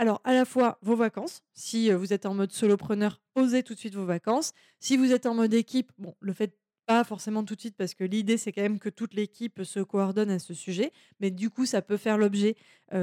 Alors, 0.01 0.19
à 0.23 0.33
la 0.33 0.45
fois 0.45 0.79
vos 0.81 0.95
vacances, 0.95 1.43
si 1.53 1.91
vous 1.91 2.11
êtes 2.11 2.25
en 2.25 2.33
mode 2.33 2.51
solopreneur, 2.51 3.21
posez 3.35 3.61
tout 3.61 3.75
de 3.75 3.79
suite 3.79 3.93
vos 3.93 4.03
vacances. 4.03 4.51
Si 4.79 4.97
vous 4.97 5.11
êtes 5.11 5.27
en 5.27 5.35
mode 5.35 5.53
équipe, 5.53 5.91
bon, 5.99 6.15
le 6.21 6.33
faites 6.33 6.57
pas 6.87 7.03
forcément 7.03 7.43
tout 7.43 7.53
de 7.53 7.59
suite 7.59 7.77
parce 7.77 7.93
que 7.93 8.03
l'idée, 8.03 8.37
c'est 8.37 8.51
quand 8.51 8.63
même 8.63 8.79
que 8.79 8.89
toute 8.89 9.13
l'équipe 9.13 9.61
se 9.63 9.79
coordonne 9.79 10.31
à 10.31 10.39
ce 10.39 10.55
sujet. 10.55 10.91
Mais 11.19 11.29
du 11.29 11.51
coup, 11.51 11.67
ça 11.67 11.83
peut 11.83 11.97
faire 11.97 12.17
l'objet 12.17 12.55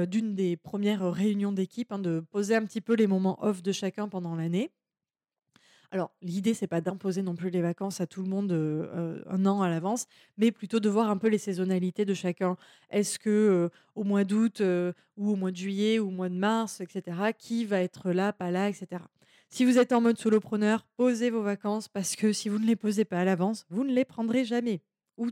d'une 0.09 0.35
des 0.35 0.57
premières 0.57 1.09
réunions 1.09 1.53
d'équipe, 1.53 1.89
hein, 1.93 1.99
de 1.99 2.19
poser 2.19 2.57
un 2.57 2.65
petit 2.65 2.81
peu 2.81 2.95
les 2.95 3.07
moments 3.07 3.41
off 3.45 3.63
de 3.63 3.71
chacun 3.71 4.09
pendant 4.09 4.35
l'année. 4.35 4.69
Alors, 5.91 6.11
l'idée, 6.21 6.53
c'est 6.53 6.67
pas 6.67 6.81
d'imposer 6.81 7.23
non 7.23 7.35
plus 7.35 7.49
les 7.49 7.61
vacances 7.61 7.99
à 7.99 8.05
tout 8.05 8.21
le 8.21 8.29
monde 8.29 8.51
un 8.51 9.45
an 9.47 9.61
à 9.63 9.69
l'avance, 9.69 10.05
mais 10.37 10.51
plutôt 10.51 10.79
de 10.79 10.87
voir 10.87 11.09
un 11.09 11.17
peu 11.17 11.27
les 11.29 11.39
saisonnalités 11.39 12.05
de 12.05 12.13
chacun. 12.13 12.57
Est-ce 12.91 13.17
que 13.17 13.71
au 13.95 14.03
mois 14.03 14.23
d'août 14.23 14.61
ou 15.17 15.31
au 15.31 15.35
mois 15.35 15.49
de 15.49 15.55
juillet 15.55 15.97
ou 15.97 16.09
au 16.09 16.11
mois 16.11 16.29
de 16.29 16.35
mars, 16.35 16.79
etc., 16.79 17.17
qui 17.37 17.65
va 17.65 17.81
être 17.81 18.11
là, 18.11 18.33
pas 18.33 18.51
là, 18.51 18.69
etc. 18.69 19.01
Si 19.49 19.65
vous 19.65 19.79
êtes 19.79 19.91
en 19.93 20.01
mode 20.01 20.19
solopreneur, 20.19 20.85
posez 20.95 21.31
vos 21.31 21.41
vacances 21.41 21.87
parce 21.87 22.15
que 22.15 22.33
si 22.33 22.49
vous 22.49 22.59
ne 22.59 22.67
les 22.67 22.75
posez 22.75 23.03
pas 23.03 23.19
à 23.19 23.25
l'avance, 23.25 23.65
vous 23.69 23.83
ne 23.83 23.91
les 23.91 24.05
prendrez 24.05 24.45
jamais 24.45 24.81
ou 25.17 25.29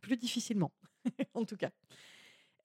plus 0.00 0.16
difficilement, 0.16 0.72
en 1.34 1.44
tout 1.44 1.56
cas. 1.56 1.70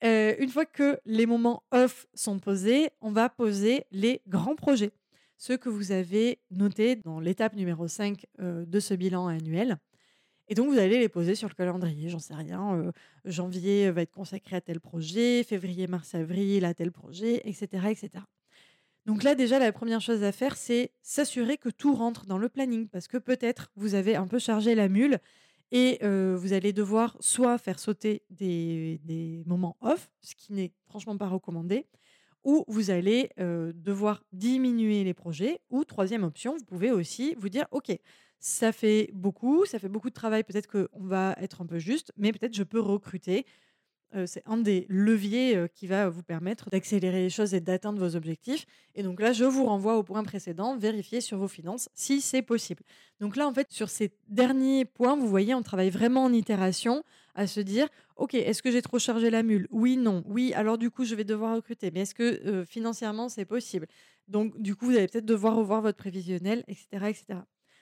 une 0.02 0.48
fois 0.48 0.66
que 0.66 0.98
les 1.06 1.26
moments 1.26 1.62
off 1.70 2.08
sont 2.14 2.40
posés, 2.40 2.90
on 3.00 3.12
va 3.12 3.28
poser 3.28 3.84
les 3.92 4.22
grands 4.26 4.56
projets 4.56 4.90
ce 5.38 5.54
que 5.54 5.70
vous 5.70 5.92
avez 5.92 6.40
noté 6.50 6.96
dans 6.96 7.20
l'étape 7.20 7.54
numéro 7.54 7.88
5 7.88 8.26
de 8.38 8.80
ce 8.80 8.92
bilan 8.92 9.28
annuel. 9.28 9.78
Et 10.48 10.54
donc, 10.54 10.68
vous 10.68 10.78
allez 10.78 10.98
les 10.98 11.08
poser 11.08 11.34
sur 11.34 11.48
le 11.48 11.54
calendrier. 11.54 12.08
J'en 12.08 12.18
sais 12.18 12.34
rien. 12.34 12.92
janvier 13.24 13.90
va 13.90 14.02
être 14.02 14.10
consacré 14.10 14.56
à 14.56 14.60
tel 14.60 14.80
projet, 14.80 15.44
février, 15.44 15.86
mars, 15.86 16.14
avril 16.14 16.64
à 16.64 16.74
tel 16.74 16.90
projet, 16.90 17.42
etc., 17.48 17.86
etc. 17.90 18.24
Donc 19.06 19.22
là, 19.22 19.34
déjà, 19.34 19.58
la 19.58 19.72
première 19.72 20.00
chose 20.00 20.22
à 20.24 20.32
faire, 20.32 20.56
c'est 20.56 20.90
s'assurer 21.02 21.56
que 21.56 21.68
tout 21.68 21.94
rentre 21.94 22.26
dans 22.26 22.38
le 22.38 22.48
planning. 22.48 22.88
Parce 22.88 23.08
que 23.08 23.16
peut-être 23.16 23.70
vous 23.76 23.94
avez 23.94 24.16
un 24.16 24.26
peu 24.26 24.38
chargé 24.38 24.74
la 24.74 24.88
mule 24.88 25.18
et 25.70 25.98
vous 26.02 26.52
allez 26.52 26.72
devoir 26.72 27.16
soit 27.20 27.58
faire 27.58 27.78
sauter 27.78 28.22
des 28.30 29.42
moments 29.46 29.76
off, 29.82 30.10
ce 30.20 30.34
qui 30.34 30.52
n'est 30.52 30.72
franchement 30.86 31.16
pas 31.16 31.28
recommandé, 31.28 31.86
ou 32.44 32.64
vous 32.68 32.90
allez 32.90 33.30
devoir 33.38 34.22
diminuer 34.32 35.04
les 35.04 35.14
projets. 35.14 35.60
Ou 35.70 35.84
troisième 35.84 36.24
option, 36.24 36.56
vous 36.56 36.64
pouvez 36.64 36.90
aussi 36.90 37.34
vous 37.38 37.48
dire, 37.48 37.66
OK, 37.70 37.92
ça 38.40 38.72
fait 38.72 39.10
beaucoup, 39.12 39.66
ça 39.66 39.78
fait 39.78 39.88
beaucoup 39.88 40.08
de 40.10 40.14
travail, 40.14 40.44
peut-être 40.44 40.68
qu'on 40.68 41.04
va 41.04 41.34
être 41.40 41.60
un 41.60 41.66
peu 41.66 41.78
juste, 41.78 42.12
mais 42.16 42.32
peut-être 42.32 42.54
je 42.54 42.62
peux 42.62 42.80
recruter. 42.80 43.44
C'est 44.26 44.42
un 44.46 44.56
des 44.56 44.86
leviers 44.88 45.66
qui 45.74 45.86
va 45.86 46.08
vous 46.08 46.22
permettre 46.22 46.70
d'accélérer 46.70 47.20
les 47.20 47.30
choses 47.30 47.54
et 47.54 47.60
d'atteindre 47.60 47.98
vos 47.98 48.16
objectifs. 48.16 48.64
Et 48.94 49.02
donc 49.02 49.20
là, 49.20 49.32
je 49.32 49.44
vous 49.44 49.64
renvoie 49.64 49.96
au 49.96 50.02
point 50.02 50.22
précédent, 50.24 50.76
vérifier 50.76 51.20
sur 51.20 51.38
vos 51.38 51.48
finances 51.48 51.88
si 51.94 52.20
c'est 52.20 52.42
possible. 52.42 52.82
Donc 53.20 53.36
là, 53.36 53.46
en 53.46 53.52
fait, 53.52 53.70
sur 53.70 53.88
ces 53.88 54.12
derniers 54.28 54.84
points, 54.84 55.16
vous 55.16 55.28
voyez, 55.28 55.54
on 55.54 55.62
travaille 55.62 55.90
vraiment 55.90 56.24
en 56.24 56.32
itération 56.32 57.04
à 57.34 57.46
se 57.46 57.60
dire, 57.60 57.88
OK, 58.16 58.34
est-ce 58.34 58.62
que 58.62 58.70
j'ai 58.70 58.82
trop 58.82 58.98
chargé 58.98 59.30
la 59.30 59.42
mule? 59.42 59.68
Oui, 59.70 59.96
non. 59.96 60.24
Oui, 60.26 60.52
alors 60.54 60.78
du 60.78 60.90
coup, 60.90 61.04
je 61.04 61.14
vais 61.14 61.24
devoir 61.24 61.54
recruter. 61.54 61.90
Mais 61.90 62.00
est-ce 62.00 62.14
que 62.14 62.64
financièrement, 62.66 63.28
c'est 63.28 63.44
possible? 63.44 63.86
Donc, 64.26 64.60
du 64.60 64.76
coup, 64.76 64.86
vous 64.86 64.96
allez 64.96 65.08
peut-être 65.08 65.26
devoir 65.26 65.56
revoir 65.56 65.80
votre 65.80 65.98
prévisionnel, 65.98 66.64
etc. 66.68 66.86
etc. 67.08 67.24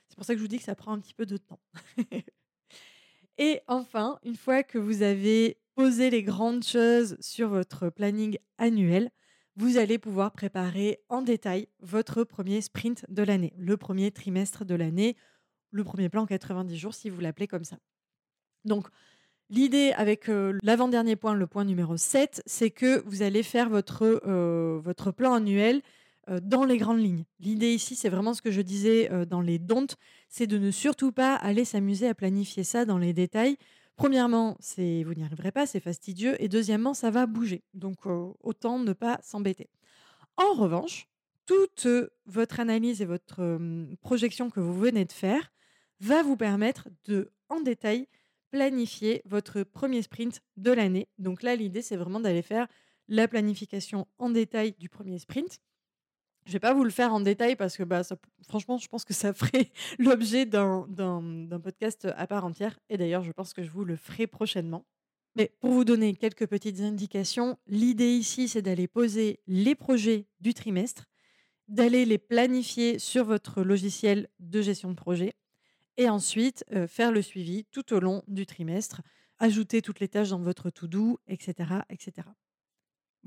C'est 0.09 0.17
pour 0.17 0.25
ça 0.25 0.35
que 0.35 0.39
je 0.39 0.43
vous 0.43 0.49
dis 0.49 0.59
que 0.59 0.65
ça 0.65 0.75
prend 0.75 0.93
un 0.93 1.01
petit 1.01 1.15
peu 1.15 1.27
de 1.27 1.37
temps. 1.37 1.61
Et 3.39 3.61
enfin, 3.67 4.19
une 4.25 4.37
fois 4.37 4.63
que 4.63 4.79
vous 4.79 5.03
avez 5.03 5.59
posé 5.77 6.09
les 6.09 6.23
grandes 6.23 6.65
choses 6.65 7.17
sur 7.21 7.51
votre 7.51 7.91
planning 7.91 8.39
annuel, 8.59 9.11
vous 9.57 9.77
allez 9.77 9.99
pouvoir 9.99 10.33
préparer 10.33 11.01
en 11.11 11.23
détail 11.23 11.69
votre 11.81 12.25
premier 12.25 12.63
sprint 12.63 13.05
de 13.11 13.23
l'année, 13.23 13.53
le 13.59 13.77
premier 13.77 14.11
trimestre 14.11 14.65
de 14.65 14.75
l'année, 14.75 15.17
le 15.71 15.85
premier 15.85 16.09
plan 16.09 16.27
90 16.27 16.77
jours 16.77 16.95
si 16.95 17.11
vous 17.11 17.21
l'appelez 17.21 17.47
comme 17.47 17.65
ça. 17.65 17.77
Donc, 18.65 18.89
L'idée 19.49 19.93
avec 19.97 20.29
l'avant-dernier 20.63 21.15
point, 21.15 21.33
le 21.33 21.47
point 21.47 21.65
numéro 21.65 21.97
7, 21.97 22.43
c'est 22.47 22.71
que 22.71 23.01
vous 23.07 23.23
allez 23.23 23.45
faire 23.45 23.69
votre, 23.69 24.21
votre 24.83 25.13
plan 25.13 25.35
annuel 25.35 25.83
dans 26.43 26.65
les 26.65 26.79
grandes 26.79 26.99
lignes. 26.99 27.25
L'idée 27.39 27.73
ici, 27.73 27.95
c'est 27.95 28.09
vraiment 28.09 28.35
ce 28.35 28.43
que 28.43 28.51
je 28.51 28.61
disais 28.61 29.09
dans 29.27 29.41
les 29.41 29.61
don'ts, 29.61 29.95
c'est 30.29 30.49
de 30.49 30.59
ne 30.59 30.73
surtout 30.73 31.13
pas 31.13 31.37
aller 31.37 31.65
s'amuser 31.65 32.09
à 32.09 32.15
planifier 32.15 32.65
ça 32.65 32.85
dans 32.85 32.99
les 32.99 33.13
détails. 33.13 33.57
Premièrement, 33.97 34.59
vous 34.77 35.15
n'y 35.15 35.25
arriverez 35.25 35.53
pas, 35.53 35.67
c'est 35.67 35.81
fastidieux. 35.81 36.41
Et 36.43 36.49
deuxièmement, 36.49 36.95
ça 36.95 37.11
va 37.11 37.27
bouger. 37.27 37.65
Donc, 37.75 38.07
autant 38.43 38.79
ne 38.79 38.93
pas 38.93 39.19
s'embêter. 39.23 39.71
En 40.37 40.53
revanche, 40.53 41.09
toute 41.47 41.89
votre 42.27 42.61
analyse 42.61 43.01
et 43.01 43.07
votre 43.07 43.59
projection 44.03 44.51
que 44.51 44.61
vous 44.61 44.79
venez 44.79 45.05
de 45.07 45.13
faire 45.13 45.51
va 46.01 46.23
vous 46.23 46.37
permettre 46.37 46.89
de, 47.07 47.33
en 47.49 47.61
détail, 47.61 48.07
planifier 48.51 49.23
votre 49.25 49.63
premier 49.63 50.03
sprint 50.03 50.43
de 50.57 50.73
l'année. 50.73 51.09
Donc 51.19 51.43
là, 51.43 51.57
l'idée, 51.57 51.83
c'est 51.83 51.97
vraiment 51.97 52.21
d'aller 52.21 52.43
faire 52.43 52.67
la 53.09 53.29
planification 53.29 54.07
en 54.19 54.31
détail 54.31 54.75
du 54.79 54.89
premier 54.89 55.19
sprint. 55.19 55.61
Je 56.47 56.51
ne 56.51 56.53
vais 56.53 56.61
pas 56.61 56.75
vous 56.75 56.85
le 56.85 56.91
faire 56.91 57.13
en 57.13 57.19
détail 57.19 57.57
parce 57.57 57.77
que 57.77 57.83
bah, 57.83 58.03
franchement, 58.47 58.79
je 58.79 58.87
pense 58.87 59.05
que 59.05 59.13
ça 59.13 59.33
ferait 59.35 59.73
l'objet 59.99 60.47
d'un 60.47 61.61
podcast 61.63 62.07
à 62.17 62.27
part 62.29 62.45
entière. 62.45 62.79
Et 62.89 62.97
d'ailleurs, 62.97 63.23
je 63.23 63.33
pense 63.33 63.53
que 63.53 63.65
je 63.65 63.71
vous 63.71 63.85
le 63.85 63.97
ferai 63.97 64.29
prochainement. 64.29 64.87
Mais 65.35 65.53
pour 65.61 65.73
vous 65.73 65.85
donner 65.85 66.15
quelques 66.15 66.47
petites 66.47 66.81
indications, 66.81 67.59
l'idée 67.67 68.13
ici, 68.13 68.49
c'est 68.49 68.63
d'aller 68.63 68.87
poser 68.87 69.41
les 69.47 69.75
projets 69.75 70.29
du 70.41 70.55
trimestre, 70.55 71.05
d'aller 71.69 72.05
les 72.05 72.17
planifier 72.17 72.99
sur 72.99 73.25
votre 73.25 73.63
logiciel 73.63 74.29
de 74.39 74.63
gestion 74.63 74.91
de 74.91 74.97
projet 74.97 75.35
et 75.99 76.09
ensuite 76.09 76.65
faire 76.87 77.11
le 77.11 77.23
suivi 77.23 77.65
tout 77.67 77.93
au 77.93 78.01
long 78.01 78.23
du 78.29 78.47
trimestre, 78.47 79.03
ajouter 79.39 79.83
toutes 79.83 80.01
les 80.01 80.09
tâches 80.09 80.31
dans 80.31 80.41
votre 80.41 80.71
to-do, 80.71 81.19
etc., 81.27 81.81
etc. 81.91 82.29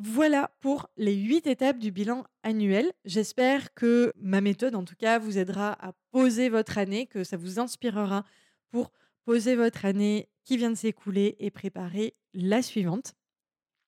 Voilà 0.02 0.50
pour 0.62 0.90
les 0.96 1.14
huit 1.14 1.46
étapes 1.46 1.78
du 1.78 1.92
bilan 1.92 2.24
annuel. 2.44 2.90
J'espère 3.04 3.74
que 3.74 4.14
ma 4.16 4.40
méthode, 4.40 4.76
en 4.76 4.86
tout 4.86 4.96
cas, 4.96 5.20
vous 5.20 5.38
aidera 5.38 5.74
à 5.86 5.92
poser 6.12 6.48
votre 6.48 6.78
année, 6.78 7.06
que 7.06 7.26
ça 7.26 7.36
vous 7.36 7.60
inspirera 7.60 8.24
pour 8.72 8.94
poser 9.26 9.58
votre 9.58 9.84
année 9.84 10.30
qui 10.46 10.56
vient 10.56 10.70
de 10.70 10.76
s'écouler 10.76 11.36
et 11.40 11.52
préparer 11.52 12.16
la 12.34 12.62
suivante. 12.62 13.14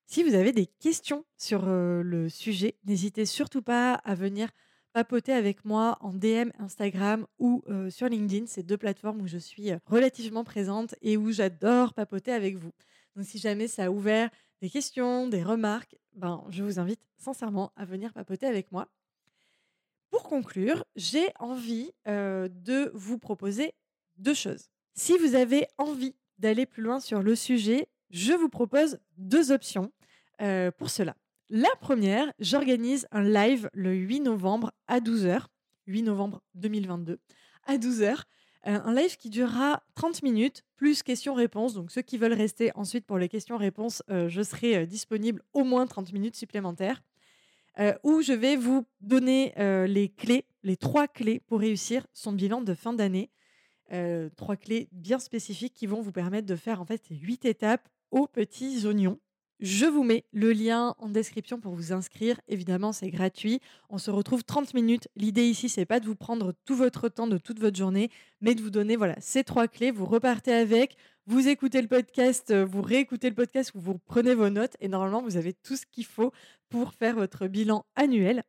Si 0.05 0.21
vous 0.23 0.35
avez 0.35 0.51
des 0.51 0.65
questions 0.65 1.23
sur 1.37 1.65
le 1.65 2.27
sujet, 2.27 2.75
n'hésitez 2.83 3.25
surtout 3.25 3.61
pas 3.61 3.93
à 3.93 4.13
venir 4.13 4.49
papoter 4.91 5.31
avec 5.31 5.63
moi 5.63 5.97
en 6.01 6.11
DM 6.11 6.49
Instagram 6.59 7.25
ou 7.39 7.63
sur 7.89 8.09
LinkedIn. 8.09 8.47
C'est 8.47 8.63
deux 8.63 8.77
plateformes 8.77 9.21
où 9.21 9.27
je 9.27 9.37
suis 9.37 9.71
relativement 9.85 10.43
présente 10.43 10.93
et 11.01 11.15
où 11.15 11.31
j'adore 11.31 11.93
papoter 11.93 12.33
avec 12.33 12.57
vous. 12.57 12.73
Donc 13.15 13.23
si 13.25 13.37
jamais 13.39 13.69
ça 13.69 13.85
a 13.85 13.89
ouvert 13.89 14.29
des 14.61 14.69
questions, 14.69 15.27
des 15.27 15.43
remarques, 15.43 15.95
ben, 16.13 16.43
je 16.49 16.63
vous 16.63 16.79
invite 16.79 17.01
sincèrement 17.17 17.71
à 17.75 17.85
venir 17.85 18.13
papoter 18.13 18.45
avec 18.45 18.71
moi. 18.71 18.87
Pour 20.09 20.23
conclure, 20.23 20.85
j'ai 20.95 21.27
envie 21.39 21.91
de 22.05 22.91
vous 22.93 23.17
proposer 23.17 23.73
deux 24.17 24.33
choses. 24.33 24.69
Si 24.93 25.17
vous 25.17 25.35
avez 25.35 25.67
envie 25.77 26.15
d'aller 26.37 26.65
plus 26.65 26.83
loin 26.83 26.99
sur 26.99 27.23
le 27.23 27.35
sujet, 27.35 27.87
je 28.09 28.33
vous 28.33 28.49
propose 28.49 28.99
deux 29.17 29.51
options 29.51 29.91
pour 30.77 30.89
cela. 30.89 31.15
La 31.49 31.69
première, 31.79 32.31
j'organise 32.39 33.07
un 33.11 33.23
live 33.23 33.69
le 33.73 33.93
8 33.93 34.21
novembre 34.21 34.71
à 34.87 34.99
12h, 34.99 35.45
8 35.87 36.03
novembre 36.03 36.41
2022, 36.55 37.19
à 37.65 37.77
12h. 37.77 38.23
Un 38.63 38.93
live 38.93 39.17
qui 39.17 39.29
durera 39.29 39.81
30 39.95 40.21
minutes, 40.23 40.63
plus 40.75 41.01
questions-réponses. 41.03 41.73
Donc 41.73 41.91
ceux 41.91 42.01
qui 42.01 42.17
veulent 42.17 42.33
rester 42.33 42.71
ensuite 42.75 43.05
pour 43.05 43.17
les 43.17 43.27
questions-réponses, 43.27 44.03
je 44.07 44.41
serai 44.43 44.85
disponible 44.85 45.41
au 45.53 45.63
moins 45.63 45.87
30 45.87 46.13
minutes 46.13 46.35
supplémentaires. 46.35 47.01
où 48.03 48.21
je 48.21 48.33
vais 48.33 48.55
vous 48.55 48.85
donner 48.99 49.53
les 49.87 50.09
clés, 50.09 50.45
les 50.63 50.77
trois 50.77 51.07
clés 51.07 51.39
pour 51.39 51.59
réussir 51.59 52.05
son 52.13 52.33
bilan 52.33 52.61
de 52.61 52.73
fin 52.73 52.93
d'année. 52.93 53.31
trois 54.35 54.55
clés 54.55 54.89
bien 54.91 55.19
spécifiques 55.19 55.73
qui 55.73 55.87
vont 55.87 56.01
vous 56.01 56.11
permettre 56.11 56.47
de 56.47 56.55
faire 56.55 56.81
en 56.81 56.85
fait 56.85 57.03
huit 57.09 57.45
étapes 57.45 57.89
aux 58.11 58.27
petits 58.27 58.85
oignons. 58.85 59.19
Je 59.61 59.85
vous 59.85 60.03
mets 60.03 60.25
le 60.31 60.53
lien 60.53 60.95
en 60.97 61.07
description 61.07 61.59
pour 61.59 61.75
vous 61.75 61.93
inscrire. 61.93 62.41
Évidemment, 62.47 62.91
c'est 62.91 63.11
gratuit. 63.11 63.59
On 63.91 63.99
se 63.99 64.09
retrouve 64.09 64.43
30 64.43 64.73
minutes. 64.73 65.07
L'idée 65.15 65.45
ici, 65.45 65.69
c'est 65.69 65.85
pas 65.85 65.99
de 65.99 66.07
vous 66.07 66.15
prendre 66.15 66.55
tout 66.65 66.75
votre 66.75 67.09
temps 67.09 67.27
de 67.27 67.37
toute 67.37 67.59
votre 67.59 67.77
journée, 67.77 68.09
mais 68.41 68.55
de 68.55 68.61
vous 68.63 68.71
donner 68.71 68.95
voilà 68.95 69.13
ces 69.19 69.43
trois 69.43 69.67
clés. 69.67 69.91
Vous 69.91 70.05
repartez 70.07 70.51
avec, 70.51 70.95
vous 71.27 71.47
écoutez 71.47 71.79
le 71.79 71.87
podcast, 71.87 72.49
euh, 72.49 72.65
vous 72.65 72.81
réécoutez 72.81 73.29
le 73.29 73.35
podcast, 73.35 73.71
vous 73.75 73.99
prenez 73.99 74.33
vos 74.33 74.49
notes 74.49 74.75
et 74.79 74.87
normalement, 74.87 75.21
vous 75.21 75.37
avez 75.37 75.53
tout 75.53 75.75
ce 75.75 75.85
qu'il 75.85 76.05
faut 76.05 76.31
pour 76.69 76.95
faire 76.95 77.13
votre 77.13 77.45
bilan 77.45 77.85
annuel. 77.95 78.41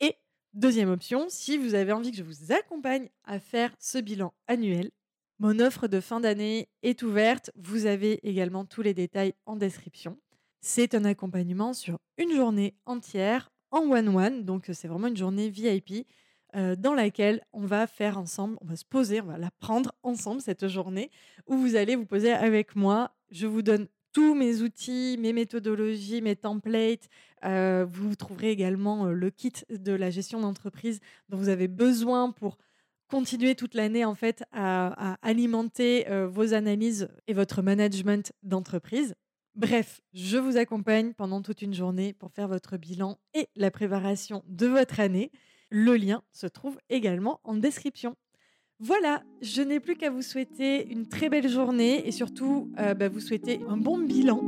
Et 0.00 0.14
deuxième 0.52 0.90
option, 0.90 1.24
si 1.30 1.56
vous 1.56 1.74
avez 1.74 1.92
envie 1.92 2.10
que 2.10 2.18
je 2.18 2.22
vous 2.22 2.52
accompagne 2.52 3.08
à 3.24 3.40
faire 3.40 3.74
ce 3.78 3.96
bilan 3.96 4.34
annuel, 4.46 4.90
mon 5.38 5.58
offre 5.58 5.88
de 5.88 6.00
fin 6.00 6.20
d'année 6.20 6.68
est 6.82 7.02
ouverte. 7.02 7.50
Vous 7.54 7.86
avez 7.86 8.20
également 8.28 8.66
tous 8.66 8.82
les 8.82 8.92
détails 8.92 9.32
en 9.46 9.56
description. 9.56 10.18
C'est 10.62 10.94
un 10.94 11.06
accompagnement 11.06 11.72
sur 11.72 11.98
une 12.18 12.34
journée 12.36 12.74
entière 12.84 13.50
en 13.70 13.90
one-one, 13.90 14.44
donc 14.44 14.68
c'est 14.72 14.88
vraiment 14.88 15.06
une 15.06 15.16
journée 15.16 15.48
VIP 15.48 16.06
euh, 16.54 16.76
dans 16.76 16.92
laquelle 16.92 17.40
on 17.52 17.64
va 17.64 17.86
faire 17.86 18.18
ensemble, 18.18 18.58
on 18.60 18.66
va 18.66 18.76
se 18.76 18.84
poser, 18.84 19.20
on 19.22 19.26
va 19.26 19.38
la 19.38 19.50
prendre 19.60 19.92
ensemble 20.02 20.40
cette 20.40 20.68
journée 20.68 21.10
où 21.46 21.56
vous 21.56 21.76
allez 21.76 21.96
vous 21.96 22.04
poser 22.04 22.32
avec 22.32 22.76
moi. 22.76 23.12
Je 23.30 23.46
vous 23.46 23.62
donne 23.62 23.86
tous 24.12 24.34
mes 24.34 24.60
outils, 24.60 25.16
mes 25.18 25.32
méthodologies, 25.32 26.20
mes 26.20 26.36
templates. 26.36 27.08
Euh, 27.44 27.86
vous 27.88 28.16
trouverez 28.16 28.50
également 28.50 29.06
euh, 29.06 29.12
le 29.12 29.30
kit 29.30 29.52
de 29.70 29.92
la 29.92 30.10
gestion 30.10 30.40
d'entreprise 30.40 31.00
dont 31.28 31.38
vous 31.38 31.48
avez 31.48 31.68
besoin 31.68 32.32
pour 32.32 32.58
continuer 33.08 33.54
toute 33.54 33.74
l'année 33.74 34.04
en 34.04 34.14
fait 34.14 34.44
à, 34.52 35.16
alimenter 35.22 36.06
vos 36.28 36.54
analyses 36.54 37.08
et 37.26 37.32
votre 37.32 37.60
management 37.60 38.32
d'entreprise. 38.44 39.16
Bref, 39.60 40.00
je 40.14 40.38
vous 40.38 40.56
accompagne 40.56 41.12
pendant 41.12 41.42
toute 41.42 41.60
une 41.60 41.74
journée 41.74 42.14
pour 42.14 42.32
faire 42.32 42.48
votre 42.48 42.78
bilan 42.78 43.18
et 43.34 43.46
la 43.56 43.70
préparation 43.70 44.42
de 44.46 44.66
votre 44.66 45.00
année. 45.00 45.30
Le 45.68 45.96
lien 45.96 46.22
se 46.32 46.46
trouve 46.46 46.78
également 46.88 47.40
en 47.44 47.56
description. 47.56 48.16
Voilà, 48.82 49.20
je 49.42 49.60
n'ai 49.60 49.78
plus 49.78 49.94
qu'à 49.94 50.08
vous 50.08 50.22
souhaiter 50.22 50.90
une 50.90 51.06
très 51.06 51.28
belle 51.28 51.50
journée 51.50 52.08
et 52.08 52.12
surtout 52.12 52.70
euh, 52.78 52.94
bah, 52.94 53.10
vous 53.10 53.20
souhaiter 53.20 53.60
un 53.68 53.76
bon 53.76 53.98
bilan. 53.98 54.40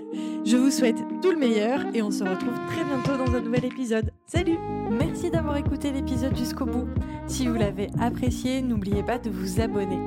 je 0.44 0.56
vous 0.56 0.72
souhaite 0.72 0.96
tout 1.22 1.30
le 1.30 1.36
meilleur 1.36 1.86
et 1.94 2.02
on 2.02 2.10
se 2.10 2.24
retrouve 2.24 2.58
très 2.66 2.82
bientôt 2.82 3.16
dans 3.16 3.32
un 3.36 3.40
nouvel 3.40 3.64
épisode. 3.64 4.10
Salut 4.26 4.58
Merci 4.90 5.30
d'avoir 5.30 5.56
écouté 5.56 5.92
l'épisode 5.92 6.36
jusqu'au 6.36 6.64
bout. 6.64 6.88
Si 7.28 7.46
vous 7.46 7.54
l'avez 7.54 7.86
apprécié, 8.00 8.60
n'oubliez 8.60 9.04
pas 9.04 9.18
de 9.18 9.30
vous 9.30 9.60
abonner. 9.60 10.00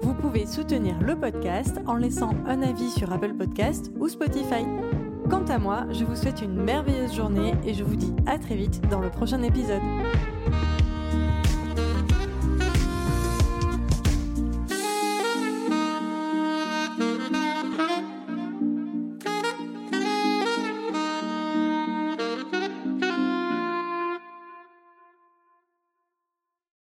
Vous 0.00 0.14
pouvez 0.14 0.46
soutenir 0.46 0.96
le 1.00 1.18
podcast 1.18 1.80
en 1.86 1.96
laissant 1.96 2.36
un 2.46 2.62
avis 2.62 2.90
sur 2.92 3.12
Apple 3.12 3.34
Podcast 3.34 3.90
ou 3.98 4.08
Spotify. 4.08 4.64
Quant 5.28 5.44
à 5.46 5.58
moi, 5.58 5.86
je 5.90 6.04
vous 6.04 6.14
souhaite 6.14 6.40
une 6.40 6.62
merveilleuse 6.62 7.16
journée 7.16 7.54
et 7.66 7.74
je 7.74 7.82
vous 7.82 7.96
dis 7.96 8.14
à 8.26 8.38
très 8.38 8.54
vite 8.54 8.80
dans 8.90 9.00
le 9.00 9.10
prochain 9.10 9.42
épisode. 9.42 9.82